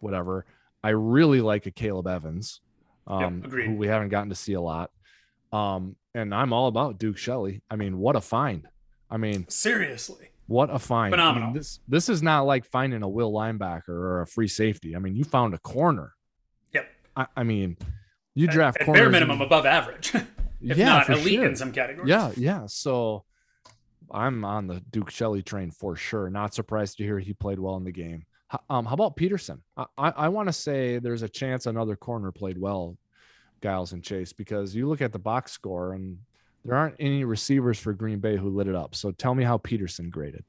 [0.00, 0.46] whatever.
[0.82, 2.60] I really like Akayleb Evans,
[3.06, 3.66] um, agreed.
[3.66, 4.90] who we haven't gotten to see a lot.
[5.52, 7.62] Um, and I'm all about Duke Shelley.
[7.70, 8.66] I mean, what a find!
[9.10, 11.14] I mean, Seriously, what a find!
[11.14, 11.52] I mean, Phenomenal.
[11.54, 14.94] this this is not like finding a will linebacker or a free safety.
[14.96, 16.14] I mean, you found a corner.
[16.74, 16.90] Yep.
[17.16, 17.76] I, I mean,
[18.34, 20.14] you draft at, corners bare in- minimum above average,
[20.60, 21.46] if yeah, not elite sure.
[21.46, 22.08] in some categories.
[22.08, 22.66] Yeah, yeah.
[22.66, 23.24] So
[24.10, 26.30] I'm on the Duke Shelley train for sure.
[26.30, 28.24] Not surprised to hear he played well in the game.
[28.70, 29.62] Um, how about Peterson?
[29.76, 32.96] I, I, I want to say there's a chance another corner played well,
[33.62, 36.18] Gyles and Chase, because you look at the box score and
[36.64, 38.94] there aren't any receivers for Green Bay who lit it up.
[38.94, 40.44] So tell me how Peterson graded.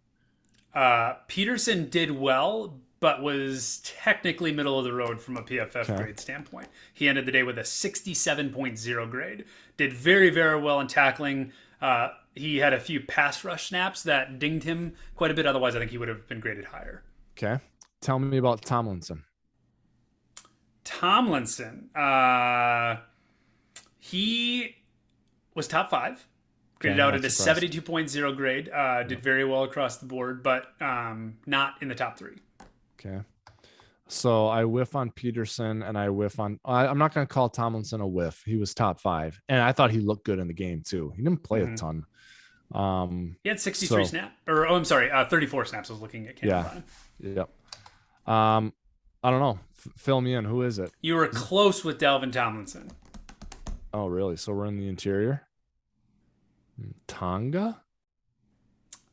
[0.74, 5.96] Uh, Peterson did well, but was technically middle of the road from a PFF Okay.
[5.96, 6.68] grade standpoint.
[6.94, 9.46] He ended the day with a 67.0 grade.
[9.78, 11.52] Did very, very well in tackling.
[11.82, 15.46] Uh, he had a few pass rush snaps that dinged him quite a bit.
[15.48, 17.04] Otherwise, I think he would have been graded higher.
[17.38, 17.62] Okay.
[18.02, 19.24] Tell me about Tomlinson.
[20.90, 22.98] Tomlinson, uh,
[24.00, 24.76] he
[25.54, 26.26] was top five.
[26.80, 28.70] Graded out at a 72.0 grade.
[28.70, 32.38] Uh, did very well across the board, but um, not in the top three.
[33.00, 33.20] Okay.
[34.08, 36.60] So I whiff on Peterson and I whiff on.
[36.66, 38.42] I, am not going to call Tomlinson a whiff.
[38.46, 41.14] He was top five, and I thought he looked good in the game too.
[41.16, 41.74] He didn't play mm-hmm.
[41.74, 42.06] a ton.
[42.72, 45.90] Um, he had 63 so, snap, or oh, I'm sorry, uh, 34 snaps.
[45.90, 46.42] I was looking at.
[46.42, 46.80] yeah.
[47.20, 47.50] Yep.
[48.26, 48.74] Um,
[49.22, 49.60] I don't know.
[49.86, 50.46] F- fill me in.
[50.46, 50.92] Who is it?
[51.02, 52.92] You were close with Dalvin Tomlinson.
[53.94, 54.38] Oh, really?
[54.38, 55.48] So we're in the interior.
[57.08, 57.82] Tonga.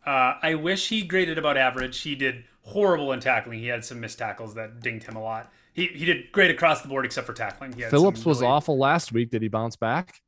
[0.05, 2.01] Uh, I wish he graded about average.
[2.01, 3.59] He did horrible in tackling.
[3.59, 5.51] He had some missed tackles that dinged him a lot.
[5.73, 7.73] He he did great across the board except for tackling.
[7.73, 8.53] Phillips was really...
[8.53, 9.31] awful last week.
[9.31, 10.23] Did he bounce back?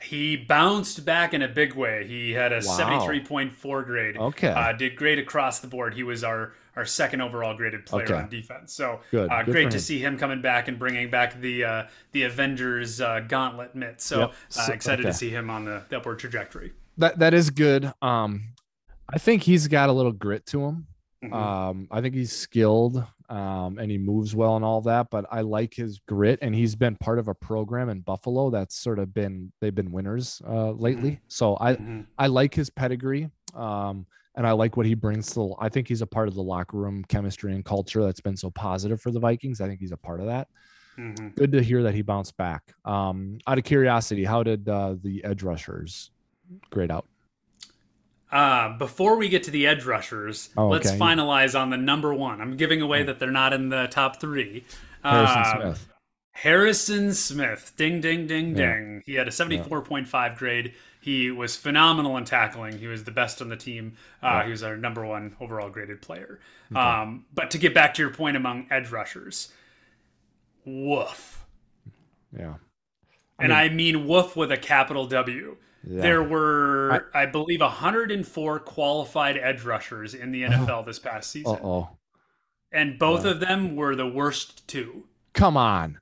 [0.00, 2.06] He bounced back in a big way.
[2.06, 2.78] He had a wow.
[2.78, 4.16] 73.4 grade.
[4.18, 4.48] Okay.
[4.48, 5.94] Uh, did great across the board.
[5.94, 8.14] He was our our second overall graded player okay.
[8.14, 8.72] on defense.
[8.72, 9.30] So Good.
[9.30, 13.00] Uh, Good great to see him coming back and bringing back the uh, the Avengers
[13.00, 14.00] uh, gauntlet mitt.
[14.00, 14.34] So, yep.
[14.56, 15.12] Uh, excited okay.
[15.12, 16.72] to see him on the, the, upward trajectory.
[16.98, 17.92] That that is good.
[18.02, 18.54] Um,
[19.12, 20.86] I think he's got a little grit to him.
[21.22, 21.34] Mm-hmm.
[21.34, 25.40] Um, I think he's skilled um, and he moves well and all that, but I
[25.40, 29.14] like his grit and he's been part of a program in Buffalo that's sort of
[29.14, 31.12] been they've been winners uh, lately.
[31.12, 31.24] Mm-hmm.
[31.28, 32.02] So I mm-hmm.
[32.18, 33.30] I like his pedigree.
[33.54, 34.06] Um,
[34.36, 35.54] and I like what he brings to.
[35.58, 38.50] I think he's a part of the locker room chemistry and culture that's been so
[38.50, 39.60] positive for the Vikings.
[39.60, 40.48] I think he's a part of that.
[40.98, 41.28] Mm-hmm.
[41.28, 42.72] Good to hear that he bounced back.
[42.84, 46.10] Um, out of curiosity, how did uh, the edge rushers
[46.70, 47.06] grade out?
[48.30, 52.40] Uh, before we get to the edge rushers, oh, let's finalize on the number one.
[52.40, 53.06] I'm giving away oh.
[53.06, 54.64] that they're not in the top three.
[55.04, 55.88] Harrison uh, Smith.
[56.32, 57.72] Harrison Smith.
[57.76, 58.74] Ding, ding, ding, yeah.
[58.74, 59.02] ding.
[59.06, 60.34] He had a 74.5 yeah.
[60.34, 60.74] grade.
[61.04, 62.78] He was phenomenal in tackling.
[62.78, 63.92] He was the best on the team.
[64.22, 64.44] Uh, yeah.
[64.46, 66.40] He was our number one overall graded player.
[66.72, 66.80] Okay.
[66.80, 69.52] Um, but to get back to your point among edge rushers,
[70.64, 71.44] woof.
[72.34, 72.54] Yeah.
[73.38, 75.58] I and mean, I mean woof with a capital W.
[75.86, 76.00] Yeah.
[76.00, 81.30] There were, I, I, believe, 104 qualified edge rushers in the NFL oh, this past
[81.30, 81.58] season.
[81.62, 81.90] oh.
[82.72, 85.04] And both of them were the worst two.
[85.34, 85.98] Come on.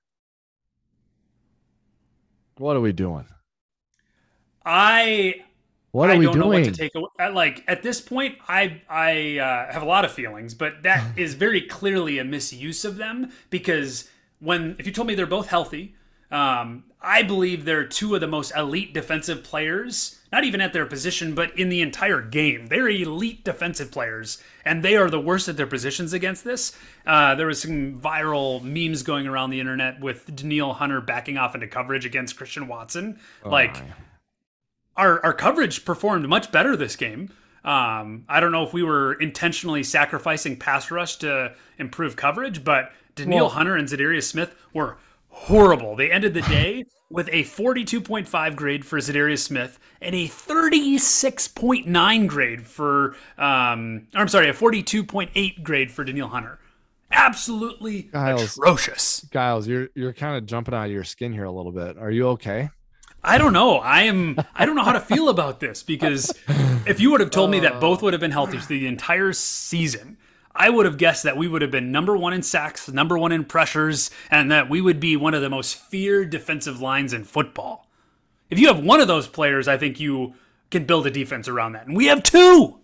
[2.56, 3.26] What are we doing?
[4.64, 5.44] I
[5.92, 6.40] what are I we don't doing?
[6.40, 7.08] know what to take away.
[7.32, 11.34] Like at this point, I I uh, have a lot of feelings, but that is
[11.34, 14.08] very clearly a misuse of them because
[14.40, 15.94] when if you told me they're both healthy,
[16.30, 20.86] um, I believe they're two of the most elite defensive players, not even at their
[20.86, 22.68] position, but in the entire game.
[22.68, 26.74] They're elite defensive players, and they are the worst at their positions against this.
[27.06, 31.54] Uh, there was some viral memes going around the internet with Danielle Hunter backing off
[31.54, 33.18] into coverage against Christian Watson.
[33.44, 33.74] Oh like.
[33.74, 33.94] My
[34.96, 37.30] our our coverage performed much better this game.
[37.64, 42.92] Um, I don't know if we were intentionally sacrificing pass rush to improve coverage, but
[43.14, 45.94] Danielle well, Hunter and Za'Darius Smith were horrible.
[45.94, 52.66] They ended the day with a 42.5 grade for Za'Darius Smith and a 36.9 grade
[52.66, 56.58] for, um, I'm sorry, a 42.8 grade for Danielle Hunter.
[57.12, 59.20] Absolutely Gyles, atrocious.
[59.30, 61.98] Gyles, you're you're kind of jumping out of your skin here a little bit.
[61.98, 62.70] Are you okay?
[63.24, 63.76] I don't know.
[63.76, 64.36] I am.
[64.54, 66.32] I don't know how to feel about this because
[66.86, 69.32] if you would have told me that both would have been healthy through the entire
[69.32, 70.16] season,
[70.54, 73.32] I would have guessed that we would have been number one in sacks, number one
[73.32, 77.24] in pressures, and that we would be one of the most feared defensive lines in
[77.24, 77.88] football.
[78.50, 80.34] If you have one of those players, I think you
[80.70, 82.78] can build a defense around that, and we have two.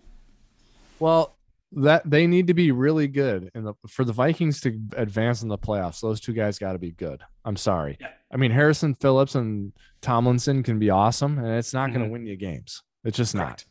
[0.99, 1.35] Well,
[1.71, 5.57] that they need to be really good and for the Vikings to advance in the
[5.57, 6.01] playoffs.
[6.01, 7.21] Those two guys got to be good.
[7.45, 7.97] I'm sorry.
[7.99, 8.09] Yeah.
[8.31, 11.97] I mean Harrison Phillips and Tomlinson can be awesome, and it's not mm-hmm.
[11.97, 12.81] going to win you games.
[13.03, 13.49] It's just Correct.
[13.49, 13.65] not.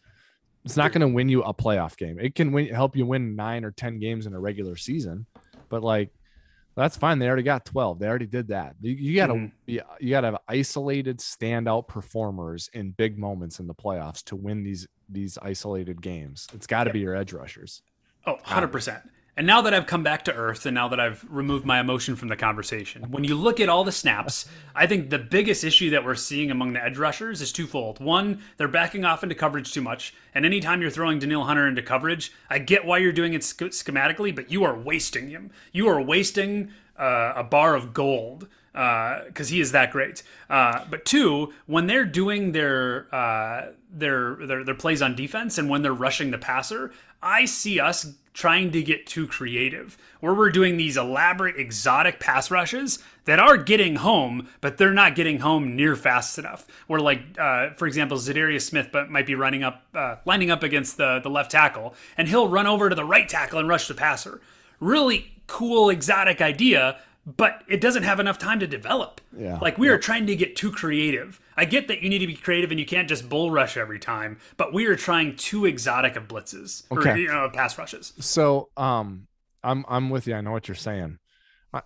[0.64, 2.18] It's not going to win you a playoff game.
[2.20, 5.26] It can win, help you win nine or ten games in a regular season,
[5.68, 6.10] but like
[6.76, 7.18] that's fine.
[7.18, 7.98] They already got twelve.
[7.98, 8.76] They already did that.
[8.80, 9.46] You, you got to mm-hmm.
[9.66, 14.36] be you got to have isolated standout performers in big moments in the playoffs to
[14.36, 16.46] win these these isolated games.
[16.52, 17.82] It's got to be your edge rushers.
[18.28, 19.00] Oh, 100%.
[19.38, 22.14] And now that I've come back to earth and now that I've removed my emotion
[22.14, 25.90] from the conversation, when you look at all the snaps, I think the biggest issue
[25.90, 28.00] that we're seeing among the edge rushers is twofold.
[28.00, 30.12] One, they're backing off into coverage too much.
[30.34, 34.34] And anytime you're throwing Danielle Hunter into coverage, I get why you're doing it schematically,
[34.34, 35.52] but you are wasting him.
[35.72, 40.22] You are wasting uh, a bar of gold because uh, he is that great.
[40.50, 45.68] Uh, but two, when they're doing their, uh, their their their plays on defense and
[45.70, 46.92] when they're rushing the passer,
[47.22, 52.52] I see us trying to get too creative, where we're doing these elaborate, exotic pass
[52.52, 56.64] rushes that are getting home, but they're not getting home near fast enough.
[56.86, 60.62] Where, like, uh, for example, Za'Darius Smith but might be running up, uh, lining up
[60.62, 63.88] against the the left tackle, and he'll run over to the right tackle and rush
[63.88, 64.40] the passer.
[64.78, 66.98] Really cool, exotic idea,
[67.36, 69.20] but it doesn't have enough time to develop.
[69.36, 69.58] Yeah.
[69.60, 71.40] Like we are trying to get too creative.
[71.56, 73.98] I get that you need to be creative and you can't just bull rush every
[73.98, 78.12] time, but we are trying too exotic of blitzes or you know pass rushes.
[78.20, 79.26] So, um,
[79.62, 80.34] I'm I'm with you.
[80.34, 81.18] I know what you're saying.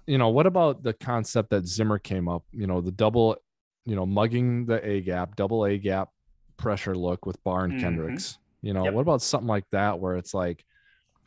[0.06, 2.44] You know, what about the concept that Zimmer came up?
[2.52, 3.36] You know, the double,
[3.84, 6.10] you know, mugging the A gap, double A gap
[6.56, 7.80] pressure look with Barr and Mhm.
[7.80, 8.38] Kendricks.
[8.60, 8.94] You know, Yep.
[8.94, 10.64] what about something like that where it's like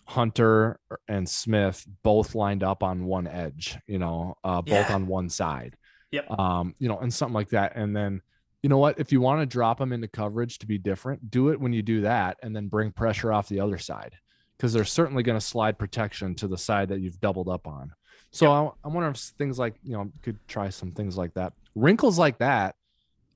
[0.05, 4.95] Hunter and Smith both lined up on one edge, you know, uh, both Yeah.
[4.95, 5.75] on one side.
[6.11, 6.31] Yep.
[6.39, 7.75] Um, you know, and something like that.
[7.75, 8.21] And then,
[8.61, 11.49] you know what, if you want to drop them into coverage to be different, do
[11.49, 14.15] it when you do that and then bring pressure off the other side
[14.57, 17.91] because they're certainly going to slide protection to the side that you've doubled up on.
[18.31, 21.53] So I, I wonder if things like, you know, could try some things like that.
[21.73, 22.75] Wrinkles like that,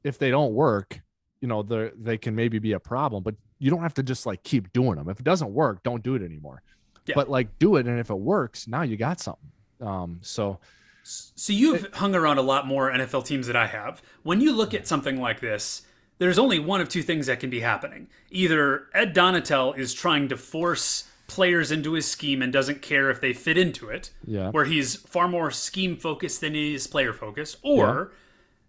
[0.04, 1.00] if they don't work,
[1.42, 4.26] you know, they they can maybe be a problem, but you don't have to just
[4.26, 5.10] like keep doing them.
[5.10, 6.62] If it doesn't work, don't do it anymore.
[7.06, 7.16] Yeah.
[7.16, 9.52] But like do it, and if it works, now you got something.
[9.82, 10.60] Um, so
[11.04, 14.02] So you've hung around a lot more NFL teams than I have.
[14.24, 15.84] When you look at something like this,
[16.20, 18.08] there's only one of two things that can be happening.
[18.30, 23.22] Either Ed Donatell is trying to force players into his scheme and doesn't care if
[23.22, 27.14] they fit into it, yeah, where he's far more scheme focused than he is player
[27.14, 28.12] focused, or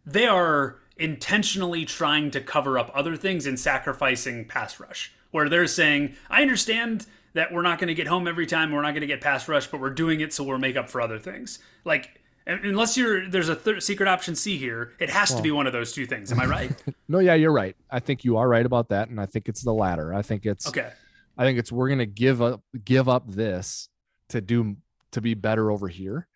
[0.07, 5.67] they are intentionally trying to cover up other things and sacrificing pass rush, where they're
[5.67, 9.01] saying, I understand that we're not going to get home every time, we're not going
[9.03, 11.59] to get pass rush, but we're doing it so we'll make up for other things.
[11.85, 15.67] Like, unless you're there's a third secret option C here, it has to be one
[15.67, 16.33] of those two things.
[16.33, 16.83] Am I right?
[17.09, 17.77] no, yeah, you're right.
[17.91, 20.13] I think you are right about that, and I think it's the latter.
[20.13, 20.91] I think it's Okay.
[21.39, 23.89] I think it's we're gonna give up give up this
[24.31, 24.77] to do
[25.13, 26.27] to be better over here.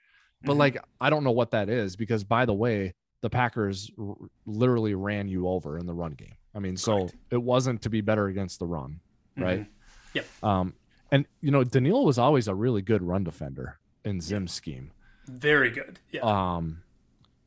[0.44, 0.58] But Mhm.
[0.58, 2.94] like I don't know what that is because by the way,
[3.24, 6.34] the Packers r- literally ran you over in the run game.
[6.54, 7.14] I mean, so Correct.
[7.30, 9.00] it wasn't to be better against the run,
[9.34, 9.60] right?
[9.60, 9.66] Mhm.
[10.12, 10.26] Yep.
[10.44, 10.74] Um,
[11.10, 14.90] and you know, Danielle was always a really good run defender in Zim's scheme.
[15.26, 15.98] Very good.
[16.10, 16.20] Yeah.
[16.20, 16.82] Um,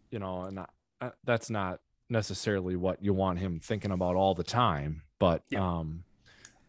[0.10, 0.66] you know, and I,
[1.00, 5.64] uh, that's not necessarily what you want him thinking about all the time, but Yeah.
[5.64, 6.04] um,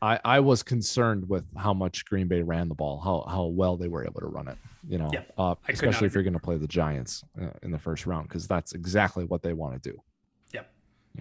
[0.01, 3.76] I I was concerned with how much Green Bay ran the ball, how how well
[3.76, 4.57] they were able to run it.
[4.88, 7.24] You know, Yeah, uh, I could not especially if you're going to play the Giants
[7.40, 9.99] uh, in the first round, because that's exactly what they want to do.
[10.55, 10.70] Yep.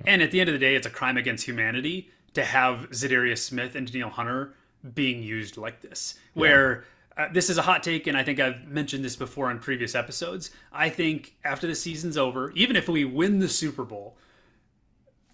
[0.06, 3.40] And at the end of the day, it's a crime against humanity to have Za'Darius
[3.40, 4.54] Smith and Danielle Hunter
[4.94, 6.16] being used like this.
[6.34, 6.86] Where
[7.18, 9.96] uh, this is a hot take, and I think I've mentioned this before in previous
[9.96, 10.52] episodes.
[10.72, 14.18] I think after the season's over, even if we win the Super Bowl,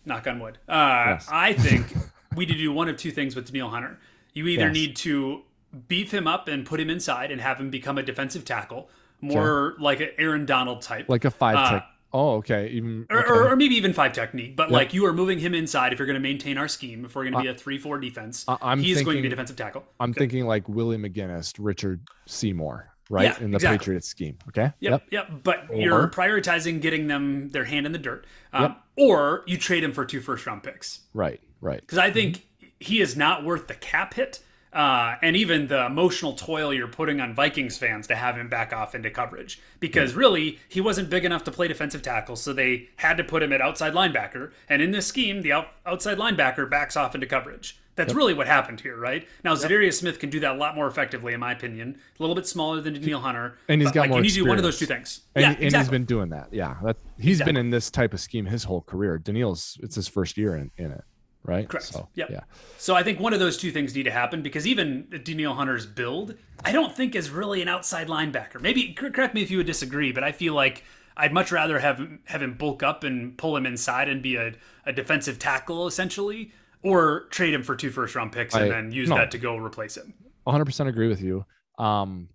[0.06, 1.28] knock on wood, uh, Yes.
[1.30, 1.94] I think
[2.36, 4.00] we need to do one of two things with Danielle Hunter.
[4.34, 4.74] You either Yes.
[4.74, 5.42] need to
[5.88, 8.90] beef him up and put him inside and have him become a defensive tackle,
[9.22, 11.08] more like an Aaron Donald type.
[11.10, 11.88] Like a five Uh, tech.
[12.16, 12.68] Oh, okay.
[12.70, 13.30] Even or, okay.
[13.32, 14.72] or, or maybe even five technique, but Yep.
[14.72, 17.06] like you are moving him inside if you're going to maintain our scheme.
[17.06, 19.30] If we're going to be a three-four defense, I- I'm he's going to be thinking-
[19.32, 19.84] defensive tackle.
[20.00, 23.78] I'm thinking like Willie McGinest, Richard Seymour, right Yeah, in the exactly.
[23.80, 24.38] Patriots scheme.
[24.50, 24.72] Okay.
[24.80, 25.32] Yep, yep.
[25.44, 28.78] But you're prioritizing getting them their hand in the dirt, um, Yep.
[28.98, 31.42] or you trade him for two first-round picks Right.
[31.64, 31.82] Right.
[31.82, 32.46] because I think
[32.80, 34.40] he is not worth the cap hit.
[34.74, 38.74] Uh, and even the emotional toil you're putting on Vikings fans to have him back
[38.74, 39.62] off into coverage.
[39.80, 43.44] Because really, he wasn't big enough to play defensive tackle, so they had to put
[43.44, 44.52] him at outside linebacker.
[44.68, 47.78] And in this scheme, the out- outside linebacker backs off into coverage.
[47.96, 49.28] That's really what happened here, right?
[49.44, 52.00] Now, Za'Darius Smith can do that a lot more effectively, in my opinion.
[52.20, 53.60] A little bit smaller than Danielle Hunter.
[53.68, 55.22] And he's but, got like, more You need to do one of those two things.
[55.36, 55.84] And, yeah, he- and exactly.
[55.84, 56.48] he's been doing that.
[56.52, 56.78] Yeah.
[56.84, 57.54] That he's Exactly.
[57.54, 59.20] been in this type of scheme his whole career.
[59.20, 61.04] Danielle's it's his first year in, in it.
[61.46, 61.68] Right.
[61.68, 61.88] Correct.
[61.88, 62.30] So, Yep.
[62.30, 62.40] Yeah.
[62.78, 65.86] So I think one of those two things need to happen because even Danielle Hunter's
[65.86, 68.62] build, I don't think is really an outside linebacker.
[68.62, 70.84] Maybe correct me if you would disagree, but I feel like
[71.18, 74.54] I'd much rather have have him bulk up and pull him inside and be a,
[74.86, 78.92] a defensive tackle essentially, or trade him for two first round picks and I- then
[78.92, 79.16] use no.
[79.18, 80.14] that to go replace him.
[80.48, 81.46] 100% agree with you.
[81.78, 82.28] Um,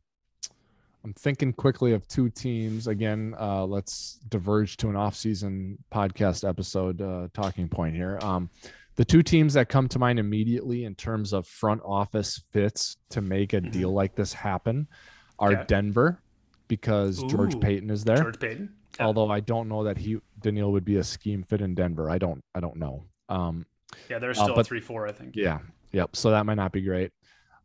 [1.04, 2.86] I'm thinking quickly of two teams.
[2.86, 8.18] Again, uh, let's diverge to an off-season podcast episode uh, talking point here.
[8.22, 8.50] Um,
[8.98, 13.20] the two teams that come to mind immediately in terms of front office fits to
[13.22, 14.88] make a deal like this happen
[15.38, 15.64] are.
[15.64, 16.20] Denver
[16.66, 18.16] because George Ooh, Paton is there.
[18.16, 18.74] George Paton.
[18.98, 19.06] Yeah.
[19.06, 22.10] Although I don't know that he Danielle would be a scheme fit in Denver.
[22.10, 23.04] I don't I don't know.
[23.28, 23.64] Um,
[24.10, 25.36] Yeah, they're still but- three four, I think.
[25.36, 25.60] yeah.
[25.92, 26.16] Yep.
[26.16, 27.12] So that might not be great.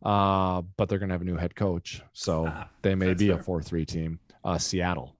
[0.03, 2.01] Uh, but they're gonna have a new head coach.
[2.13, 4.19] So Ah, they may be a four three team.
[4.43, 5.15] Uh Seattle.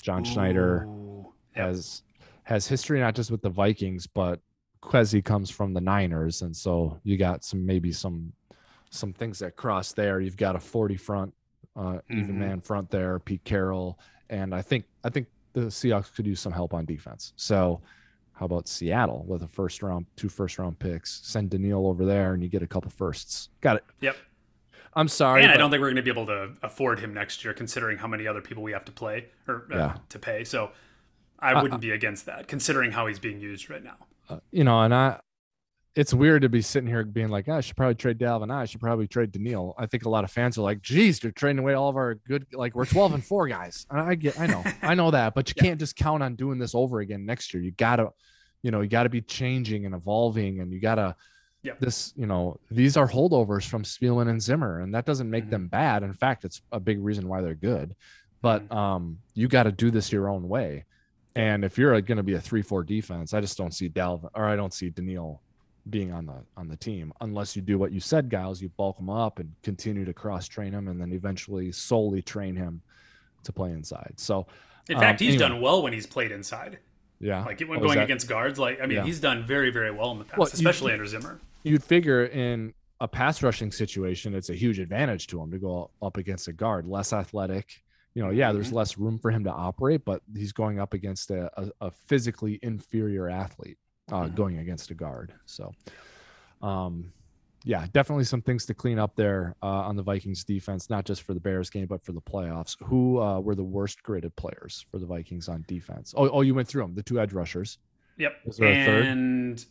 [0.00, 1.26] John Schneider Ooh,
[1.56, 1.66] yeah.
[1.66, 2.02] has
[2.44, 4.40] has history not just with the Vikings, but
[4.84, 6.42] Kwesi comes from the Niners.
[6.42, 8.32] And so you got some maybe some
[8.90, 10.20] some things that cross there.
[10.20, 11.34] You've got a 40 front,
[11.76, 12.38] uh even Mhm.
[12.38, 13.98] man front there, Pete Carroll.
[14.30, 17.32] And I think I think the Seahawks could use some help on defense.
[17.36, 17.80] So
[18.32, 21.20] how about Seattle with a first round, two first round picks?
[21.24, 23.48] Send Danielle over there and you get a couple firsts.
[23.60, 23.84] Got it.
[24.00, 24.16] Yep.
[24.96, 25.42] I'm sorry.
[25.42, 27.98] And I don't think we're going to be able to afford him next year, considering
[27.98, 29.96] how many other people we have to play or uh, Yeah.
[30.10, 30.44] to pay.
[30.44, 30.70] So
[31.40, 33.96] I wouldn't be against that, considering how he's being used right now.
[34.28, 35.20] Uh, you know, and I,
[35.94, 38.50] it's weird to be sitting here being like, "Ah, I should probably trade Dalvin.
[38.50, 39.74] I should probably trade Danielle.
[39.78, 42.16] I think a lot of fans are like, geez, they're trading away all of our
[42.16, 43.86] good, like we're 12 and four guys.
[43.90, 45.62] And I get, I know, I know that, but you Yeah.
[45.68, 47.62] can't just count on doing this over again next year.
[47.62, 48.10] You gotta,
[48.62, 51.14] you know, you gotta be changing and evolving and you gotta,
[51.62, 51.80] Yep.
[51.80, 55.50] this, you know, these are holdovers from Spielman and Zimmer, and that doesn't make Mhm.
[55.50, 56.02] them bad.
[56.02, 57.94] In fact, it's a big reason why they're good.
[58.42, 60.84] But um, you got to do this your own way.
[61.36, 64.44] And if you're going to be a three-four defense, I just don't see Dalvin or
[64.46, 65.40] I don't see Danielle
[65.90, 68.62] being on the on the team unless you do what you said, Gyles.
[68.62, 72.56] You bulk him up and continue to cross train him, and then eventually solely train
[72.56, 72.80] him
[73.42, 74.14] to play inside.
[74.16, 74.46] So
[74.88, 75.48] In Um, fact, he's anyway.
[75.48, 76.78] done well when he's played inside,
[77.18, 78.58] yeah, like when going against guards.
[78.58, 79.04] Like I mean, Yeah.
[79.04, 81.40] he's done very, very well in the past, Well, especially under Zimmer.
[81.64, 85.90] you'd figure in a pass rushing situation, it's a huge advantage to him to go
[86.00, 87.82] up against a guard, less athletic.
[88.14, 88.74] You know, yeah, there's Mhm.
[88.74, 92.58] less room for him to operate, but he's going up against a, a, a physically
[92.62, 93.78] inferior athlete,
[94.12, 94.34] uh, Mhm.
[94.36, 95.34] going against a guard.
[95.46, 95.72] So,
[96.62, 97.12] um,
[97.64, 101.22] yeah, definitely some things to clean up there uh, on the Vikings defense, not just
[101.22, 102.76] for the Bears game, but for the playoffs.
[102.84, 106.14] Who uh, were the worst graded players for the Vikings on defense?
[106.16, 107.78] Oh, oh, you went through them, the two edge rushers.
[108.18, 108.32] Yep.
[108.46, 109.06] Is there a third?
[109.06, 109.66] and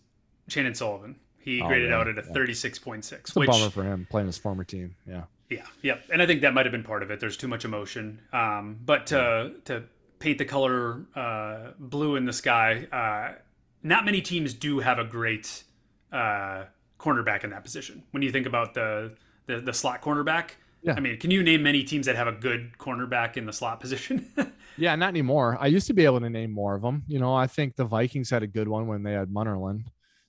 [0.49, 1.15] Chandon Sullivan.
[1.37, 2.33] He Oh, graded yeah, out at a yeah.
[2.33, 4.95] 36.6, It's a which bummer for him playing his former team.
[5.05, 5.25] Yeah.
[5.49, 6.03] Yeah, yep.
[6.11, 7.19] And I think that might have been part of it.
[7.19, 8.21] There's too much emotion.
[8.31, 9.83] Um, but to to
[10.19, 13.37] paint the color uh, blue in the sky, uh,
[13.83, 15.63] not many teams do have a great
[16.11, 16.63] uh,
[16.99, 18.03] cornerback in that position.
[18.11, 19.15] When you think about the
[19.45, 20.93] the, the slot cornerback, Yeah.
[20.95, 23.79] I mean, can you name many teams that have a good cornerback in the slot
[23.79, 24.31] position?
[24.75, 25.55] Yeah, not anymore.
[25.61, 27.03] I used to be able to name more of them.
[27.07, 29.83] You know, I think the Vikings had a good one when they had Munnerlyn.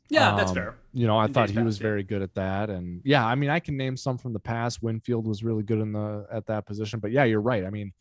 [0.09, 0.75] Yeah, that's Um, fair.
[0.93, 1.83] You know, I In thought he was yeah.
[1.83, 2.71] very good at that.
[2.71, 4.83] And yeah, I mean, I can name some from the past.
[4.83, 7.01] Winfield was really good in the at that position.
[7.01, 7.65] But yeah, you're right.
[7.65, 7.93] I mean,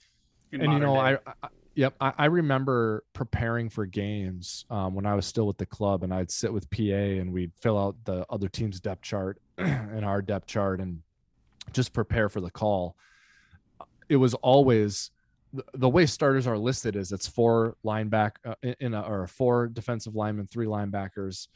[0.52, 0.96] in and you know.
[0.98, 5.58] I, I yep, I, I remember preparing for games um, when I was still with
[5.58, 9.02] the club, and I'd sit with PA and we'd fill out the other team's depth
[9.02, 11.02] chart and our depth chart and
[11.72, 12.96] just prepare for the call.
[14.10, 15.10] It was always
[15.74, 19.68] the, way starters are listed is it's four lineback uh, in- in a, or four
[19.68, 21.48] defensive linemen, three linebackers,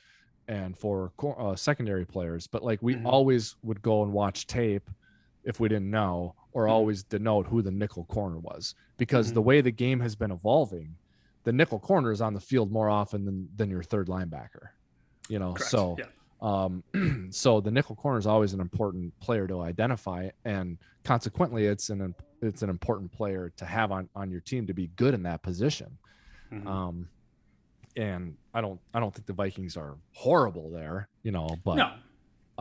[0.47, 2.47] and for uh, secondary players.
[2.47, 3.05] But like we Mhm.
[3.05, 4.89] always would go and watch tape
[5.43, 6.71] if we didn't know, or Mhm.
[6.71, 9.33] always denote who the nickel corner was, because Mhm.
[9.35, 10.97] the way the game has been evolving,
[11.43, 14.69] the nickel corner is on the field more often than than your third linebacker.
[15.29, 15.71] You know, Correct.
[15.71, 16.05] so yeah.
[16.41, 16.83] um,
[17.31, 22.13] so the nickel corner is always an important player to identify, and consequently, it's an
[22.41, 25.41] it's an important player to have on on your team to be good in that
[25.41, 25.97] position.
[26.51, 26.67] Mhm.
[26.67, 27.09] Um,
[27.97, 31.91] and I don't I don't think the Vikings are horrible there, you know, but no,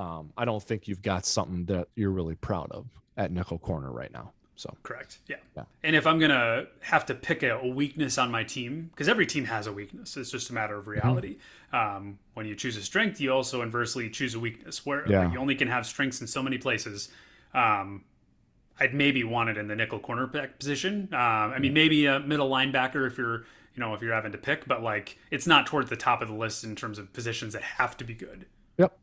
[0.03, 3.93] um, I don't think you've got something that you're really proud of at nickel corner
[3.93, 4.33] right now.
[4.59, 5.19] So Correct.
[5.29, 5.37] Yeah.
[5.55, 5.65] Yeah.
[5.83, 9.27] And if I'm gonna have to pick a, a weakness on my team, because every
[9.27, 10.81] team has a weakness, it's just a matter Mm-hmm.
[10.81, 11.37] of reality.
[11.75, 15.25] Um, when you choose a strength, you also inversely choose a weakness, where Yeah.
[15.25, 17.11] like, you only can have strengths in so many places.
[17.53, 18.05] Um,
[18.81, 21.09] I'd maybe want it in the nickel cornerback position.
[21.13, 21.19] Um,
[21.53, 23.45] I mean, maybe a middle linebacker if you're,
[23.77, 26.29] you know, if you're having to pick, but like it's not towards the top of
[26.29, 28.47] the list in terms of positions that have to be good.
[28.79, 28.99] Yep.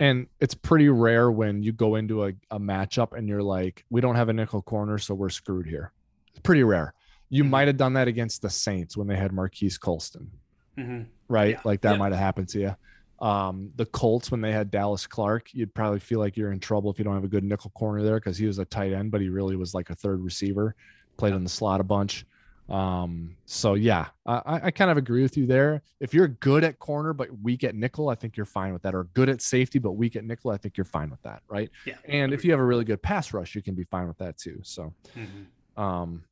[0.00, 4.00] And it's pretty rare when you go into a, a matchup and you're like, we
[4.00, 5.92] don't have a nickel corner, so we're screwed here.
[6.30, 6.92] It's pretty rare.
[7.28, 7.50] You Mhm.
[7.50, 10.30] might have done that against the Saints when they had Marquise Colston,
[10.76, 11.50] hmm right?
[11.50, 11.60] Yeah.
[11.64, 11.98] Like that Yeah.
[11.98, 12.76] might have happened to you.
[13.24, 16.90] Um, the Colts when they had Dallas Clark, you'd probably feel like you're in trouble
[16.90, 19.12] if you don't have a good nickel corner there because he was a tight end,
[19.12, 20.74] but he really was like a third receiver,
[21.18, 22.24] played in the slot a bunch.
[22.70, 25.82] Um, so yeah, I, I kind of agree with you there.
[25.98, 28.94] If you're good at corner but weak at nickel, I think you're fine with that.
[28.94, 31.68] Or good at safety but weak at nickel, I think you're fine with that, right?
[31.84, 31.96] Yeah.
[32.06, 34.38] And if you have a really good pass rush, you can be fine with that
[34.38, 34.60] too.
[34.62, 35.42] So, hmm
[35.76, 36.24] um,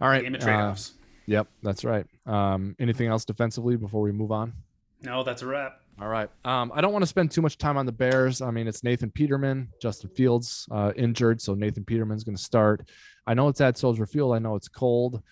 [0.00, 0.22] all right.
[0.22, 0.92] Game of uh, trade offs.
[1.26, 2.06] yep, that's right.
[2.26, 4.52] Um, anything else defensively before we move on?
[5.02, 5.80] no, that's a wrap.
[6.00, 6.28] All right.
[6.44, 8.40] Um, I don't want to spend too much time on the Bears.
[8.40, 12.88] I mean, it's Nathan Peterman, Justin Fields uh, injured, so Nathan Peterman's going to start.
[13.26, 14.34] I know it's at Soldier Field.
[14.34, 15.22] I know it's cold,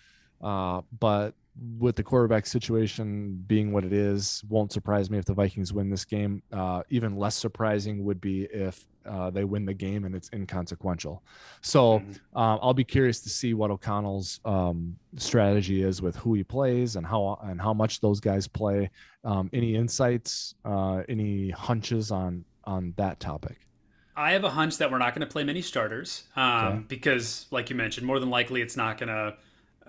[0.43, 1.33] uh, but
[1.79, 5.87] with the quarterback situation being what it is, won't surprise me if the Vikings win
[5.89, 6.41] this game.
[6.51, 11.21] Uh, even less surprising would be if uh, they win the game and it's inconsequential.
[11.61, 12.19] So Mhm.
[12.35, 16.95] um, I'll be curious to see what O'Connell's um, strategy is with who he plays
[16.95, 18.89] and how and how much those guys play.
[19.23, 23.57] Um, any insights, uh, any hunches on on that topic?
[24.15, 26.83] I have a hunch that we're not going to play many starters um, Okay.
[26.87, 29.35] because, like you mentioned, more than likely it's not going to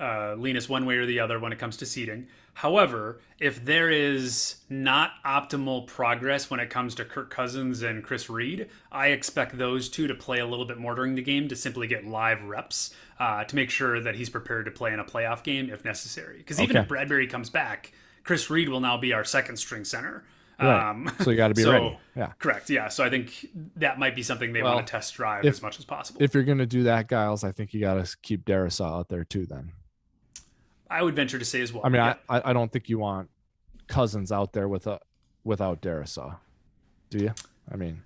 [0.01, 2.27] uh, lean us one way or the other when it comes to seeding.
[2.55, 8.31] However, if there is not optimal progress when it comes to Kirk Cousins and Chris
[8.31, 11.57] Reed, I expect those two to play a little bit more during the game to
[11.57, 15.05] simply get live reps uh, to make sure that he's prepared to play in a
[15.05, 16.39] playoff game if necessary.
[16.39, 16.83] Because even Okay.
[16.85, 17.93] if Bradbury comes back,
[18.23, 20.25] Chris Reed will now be our second string center.
[20.61, 20.91] Right.
[20.91, 21.99] Um, So you got to be so- ready.
[22.15, 22.33] Yeah.
[22.39, 22.71] Correct.
[22.71, 22.87] Yeah.
[22.87, 23.47] So I think
[23.77, 26.23] that might be something they Well, want to test drive if- as much as possible.
[26.23, 29.09] If you're going to do that, Gyles, I think you got to keep Darrisaw out
[29.09, 29.45] there too.
[29.47, 29.73] Then.
[30.91, 31.83] I would venture to say as well.
[31.85, 32.15] I mean, Yeah.
[32.29, 33.31] I, I don't think you want
[33.87, 35.01] Cousins out there with a
[35.45, 36.37] without Darrisaw.
[37.11, 37.35] Do you?
[37.71, 38.03] I mean,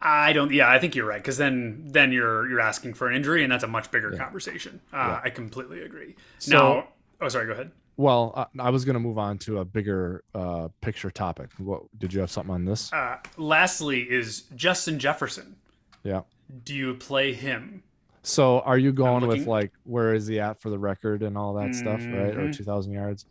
[0.00, 0.52] I don't.
[0.52, 1.20] Yeah, I think you're right.
[1.20, 4.80] Because then, then you're you're asking for an injury, and that's a much bigger conversation.
[4.92, 5.20] Uh, Yeah.
[5.24, 6.16] I completely agree.
[6.38, 6.88] So- now,
[7.20, 7.46] oh, sorry.
[7.46, 7.70] Go ahead.
[7.96, 11.50] well, I, I was going to move on to a bigger uh, picture topic.
[11.58, 12.90] What did you have something on this?
[12.92, 15.56] Uh, lastly, is Justin Jefferson.
[16.02, 16.22] Yeah.
[16.64, 17.82] Do you play him?
[18.22, 21.54] So are you going with like where is he at for the record and all
[21.54, 22.36] that stuff, right?
[22.36, 22.52] Or Mhm.
[22.52, 23.26] 2000 yards?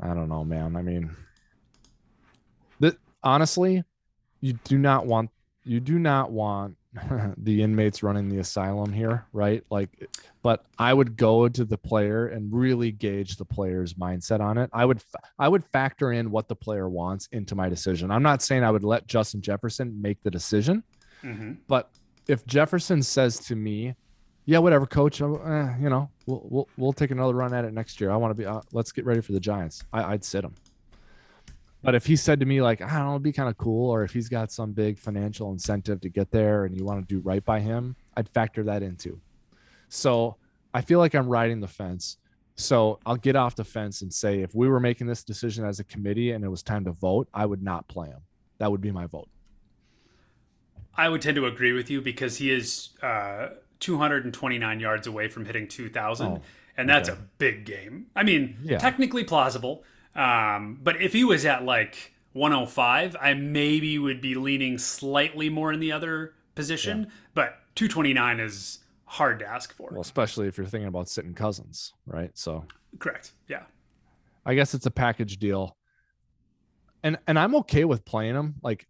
[0.00, 0.76] I don't know, man.
[0.76, 1.14] I mean,
[2.80, 3.82] the, honestly,
[4.40, 5.30] you do not want
[5.64, 6.76] you do not want
[7.36, 9.62] the inmates running the asylum here, right?
[9.70, 9.90] Like
[10.42, 14.70] but I would go to the player and really gauge the player's mindset on it.
[14.72, 15.02] I would
[15.38, 18.10] I would factor in what the player wants into my decision.
[18.10, 20.82] I'm not saying I would let Justin Jefferson make the decision,
[21.22, 21.90] hmm but
[22.26, 23.94] if Jefferson says to me,
[24.44, 25.24] "Yeah, whatever, coach, eh,
[25.80, 28.10] you know, we'll, we'll we'll take another run at it next year.
[28.10, 28.46] I want to be.
[28.46, 30.54] Uh, let's get ready for the Giants." I, I'd sit him.
[31.82, 33.90] But if he said to me like, "I don't know, it'd be kind of cool,"
[33.90, 37.14] or if he's got some big financial incentive to get there and you want to
[37.14, 39.20] do right by him, I'd factor that into.
[39.88, 40.36] So
[40.74, 42.18] I feel like I'm riding the fence.
[42.56, 45.78] So I'll get off the fence and say, if we were making this decision as
[45.78, 48.20] a committee and it was time to vote, I would not play him.
[48.58, 49.28] That would be my vote.
[50.96, 53.48] I would tend to agree with you because he is uh,
[53.80, 56.42] 229 yards away from hitting 2,000, Oh,
[56.76, 57.18] and that's okay.
[57.18, 58.06] a big game.
[58.16, 58.78] I mean, Yeah.
[58.78, 64.78] technically plausible, um, but if he was at like 105, I maybe would be leaning
[64.78, 67.10] slightly more in the other position.
[67.34, 69.90] But 229 is hard to ask for.
[69.92, 72.30] Well, especially if you're thinking about sitting Cousins, right?
[72.36, 72.64] So
[72.98, 73.32] Correct.
[73.48, 73.64] Yeah.
[74.46, 75.76] I guess it's a package deal.
[77.02, 78.86] And and I'm okay with playing them like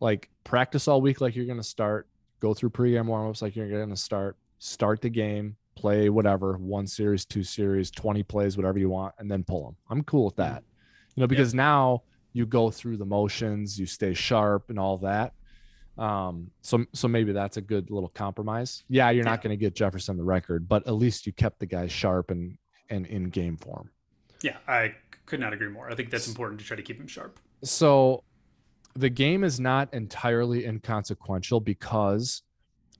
[0.00, 2.08] like practice all week like you're gonna start,
[2.40, 7.24] go through pregame warmups like you're gonna start, start the game, play whatever, one series,
[7.24, 9.76] two series, 20 plays, whatever you want, and then pull them.
[9.88, 10.62] I'm cool with that.
[11.16, 12.02] You know, because now
[12.32, 15.32] you go through the motions, you stay sharp and all that.
[15.98, 18.84] Um, so so maybe that's a good little compromise.
[18.88, 19.42] Yeah, you're not Yeah.
[19.44, 22.56] going to get Jefferson the record, but at least you kept the guy sharp and
[22.88, 23.90] and in game form.
[24.42, 24.56] Yeah.
[24.66, 24.94] I
[25.26, 25.90] could not agree more.
[25.90, 27.38] I think that's important to try to keep him sharp.
[27.62, 28.24] So
[28.94, 32.42] the game is not entirely inconsequential because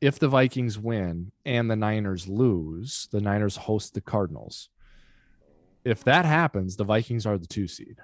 [0.00, 4.68] if the Vikings win and the Niners lose, the Niners host the Cardinals.
[5.84, 7.98] If that happens, the Vikings are the two seed.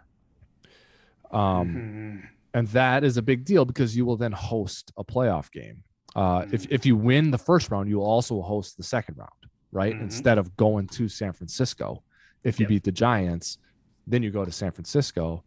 [1.31, 2.29] Um, Mhm.
[2.55, 5.83] and that is a big deal because you will then host a playoff game.
[6.15, 9.31] Uh, if if you win the first round, you will also host the second round,
[9.73, 9.95] right?
[9.97, 10.03] Mhm.
[10.03, 12.03] Instead of going to San Francisco.
[12.45, 12.69] If you Yep.
[12.69, 13.59] beat the Giants,
[14.07, 15.45] then you go to San Francisco.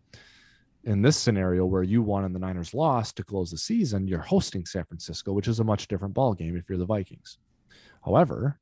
[0.86, 4.20] In this scenario where you won and the Niners lost to close the season, you're
[4.20, 7.38] hosting San Francisco, which is a much different ball game if you're the Vikings.
[8.04, 8.58] However,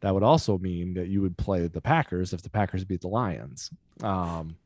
[0.00, 3.08] that would also mean that you would play the Packers if the Packers beat the
[3.08, 3.70] Lions.
[4.02, 4.56] Um,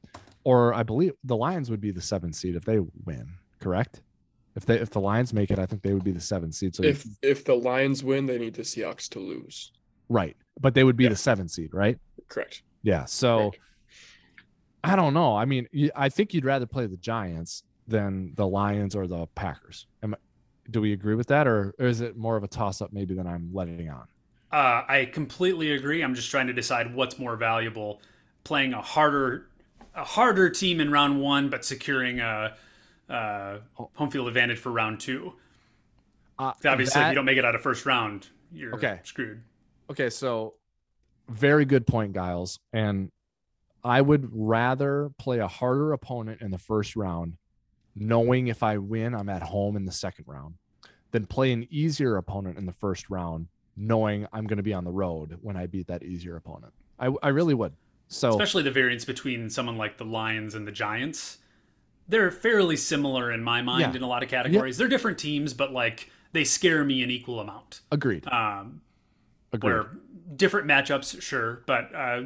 [0.44, 3.28] or I believe the Lions would be the seventh seed if they win,
[3.60, 4.00] correct?
[4.56, 6.74] If they if the Lions make it, I think they would be the seventh seed.
[6.74, 9.72] So If if the Lions win, they need the Seahawks to lose.
[10.08, 11.10] right, but they would be Yeah.
[11.10, 11.98] the seventh seed, right?
[12.28, 12.62] Correct.
[12.82, 13.04] Yeah.
[13.04, 13.58] So Correct.
[14.84, 15.36] I don't know.
[15.36, 15.66] I mean,
[15.96, 19.86] I think you'd rather play the Giants than the Lions or the Packers.
[20.02, 20.18] Am I,
[20.70, 23.14] do we agree with that, or, or is it more of a toss up maybe
[23.14, 24.06] than I'm letting on?
[24.52, 26.02] Uh, I completely agree.
[26.02, 28.00] I'm just trying to decide what's more valuable:
[28.44, 29.48] playing a harder,
[29.94, 32.54] a harder team in round one, but securing a,
[33.08, 35.34] uh home field advantage for round two.
[36.38, 39.00] Uh, Obviously, if you don't make it out of first round, you're Okay.
[39.04, 39.42] screwed.
[39.90, 40.54] Okay, so
[41.28, 42.58] very good point, Gyles.
[42.72, 43.10] And
[43.84, 47.36] I would rather play a harder opponent in the first round,
[47.94, 50.54] knowing if I win, I'm at home in the second round,
[51.10, 54.84] than play an easier opponent in the first round, knowing I'm going to be on
[54.84, 56.72] the road when I beat that easier opponent.
[56.98, 57.74] I, I really would.
[58.08, 61.38] So Especially the variance between someone like the Lions and the Giants.
[62.06, 63.96] They're fairly similar in my mind Yeah.
[63.96, 64.76] in a lot of categories.
[64.76, 67.80] They're different teams, but like they scare me an equal amount.
[67.92, 68.26] agreed.
[68.28, 68.80] Um,
[69.52, 69.70] Agreed.
[69.70, 69.90] where
[70.36, 72.22] different matchups, sure, but uh,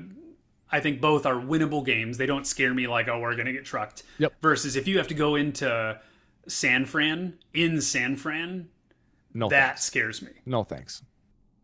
[0.71, 2.19] I think both are winnable games.
[2.19, 4.03] They don't scare me like, oh, we're going to get trucked.
[4.19, 4.35] Yep.
[4.43, 5.99] Versus if you have to go into
[6.47, 8.69] San Fran, in San Fran,
[9.35, 9.85] no, that thanks.
[9.85, 10.31] scares me.
[10.47, 11.03] No thanks.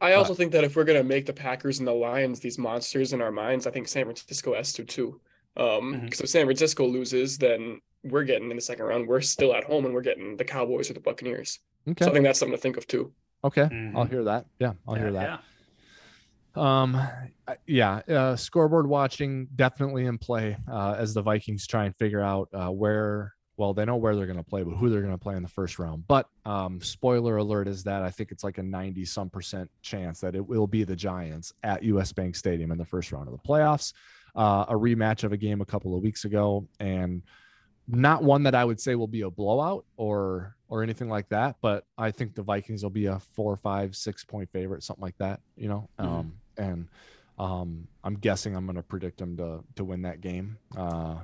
[0.01, 2.59] I also uh, think that if we're gonna make the Packers and the Lions these
[2.59, 5.21] monsters in our minds, I think San Francisco has to too.
[5.57, 6.25] Um, because mm-hmm.
[6.25, 9.09] if San Francisco loses, then we're getting in the second round.
[9.09, 11.61] We're still at home, and we're getting the Cowboys or the Buccaneers.
[11.89, 12.05] Okay.
[12.05, 13.13] So I think that's something to think of too.
[13.45, 13.97] Okay, mm-hmm.
[13.97, 14.47] I'll hear that.
[14.59, 15.23] Yeah, I'll yeah, hear that.
[15.23, 15.39] Yeah.
[16.57, 17.01] Um,
[17.67, 22.49] yeah, uh, scoreboard watching definitely in play uh, as the Vikings try and figure out
[22.53, 25.19] uh, where well, they know where they're going to play, but who they're going to
[25.19, 26.07] play in the first round.
[26.09, 30.21] But um, spoiler alert is that I think it's like a 90 some percent chance
[30.21, 33.33] that it will be the Giants at US Bank Stadium in the first round of
[33.33, 33.93] the playoffs.
[34.35, 37.23] Uh, a rematch of a game a couple of weeks ago, and
[37.87, 41.55] not one that I would say will be a blowout or or anything like that.
[41.61, 45.17] But I think the Vikings will be a four, five, six point favorite, something like
[45.19, 45.39] that.
[45.57, 46.13] You know, mm-hmm.
[46.13, 46.89] um, and
[47.39, 50.59] um, I'm guessing I'm going to predict them to to win that game.
[50.77, 51.17] Uh,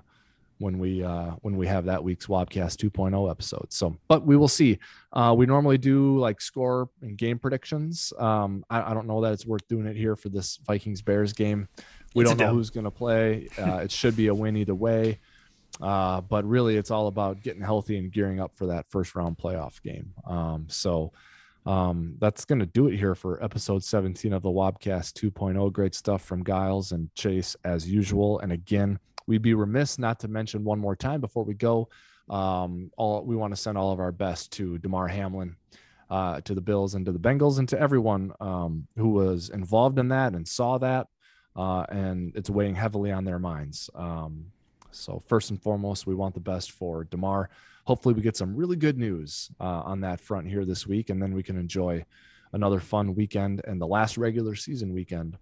[0.60, 3.66] when we uh, when we have that week's Wobcast 2.0 episode.
[3.70, 4.78] So, but we will see.
[5.12, 8.12] Uh, we normally do like score and game predictions.
[8.18, 11.32] Um, I, I, don't know that it's worth doing it here for this Vikings Bears
[11.32, 11.66] game.
[12.14, 13.48] We it's don't know who's going to play.
[13.58, 15.18] Uh, it should be a win either way.
[15.80, 19.38] Uh, but really, it's all about getting healthy and gearing up for that first round
[19.38, 20.12] playoff game.
[20.26, 21.12] Um, so.
[21.66, 25.72] Um, that's going to do it here for episode 17 of the Wobcast 2.0.
[25.72, 28.40] Great stuff from Gyles and Chase as usual.
[28.40, 31.88] And again, we'd be remiss not to mention one more time before we go.
[32.28, 35.56] Um, all we want to send all of our best to Damar Hamlin,
[36.10, 39.98] uh, to the Bills and to the Bengals and to everyone um, who was involved
[39.98, 41.06] in that and saw that.
[41.56, 43.90] Uh, and it's weighing heavily on their minds.
[43.94, 44.46] Um,
[44.92, 47.50] so first and foremost, we want the best for Damar.
[47.84, 51.22] Hopefully, we get some really good news uh, on that front here this week, and
[51.22, 52.04] then we can enjoy
[52.52, 55.36] another fun weekend and the last regular season weekend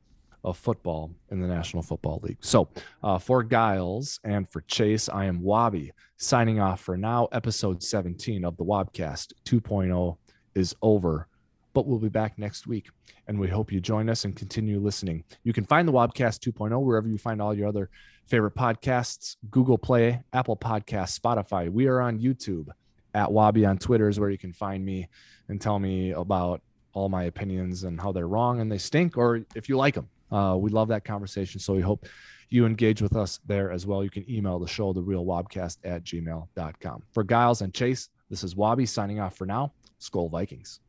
[0.45, 2.39] of football in the National Football League.
[2.41, 2.69] So,
[3.03, 7.29] uh, for Gyles and for Chase, I am Wobby signing off for now.
[7.33, 10.17] Episode 17 of the Wobcast 2.0
[10.55, 11.29] is over,
[11.75, 12.89] but we'll be back next week.
[13.27, 15.25] And we hope you join us and continue listening.
[15.43, 17.91] You can find the Wobcast 2.0 wherever you find all your other
[18.29, 21.71] favorite podcasts Google Play, Apple Podcasts, Spotify.
[21.71, 22.69] We are on YouTube.
[23.15, 25.09] At Wobby on Twitter is where you can find me
[25.49, 26.61] and tell me about
[26.93, 30.09] all my opinions and how they're wrong and they stink, or if you like them.
[30.31, 31.59] Uh, we love that conversation.
[31.59, 32.07] So we hope
[32.51, 34.05] you engage with us there as well.
[34.05, 37.03] You can email the show, the real at gmail.com.
[37.13, 39.73] For Gyles and Chase, this is Wobby signing off for now.
[40.01, 40.81] Skol Vikings.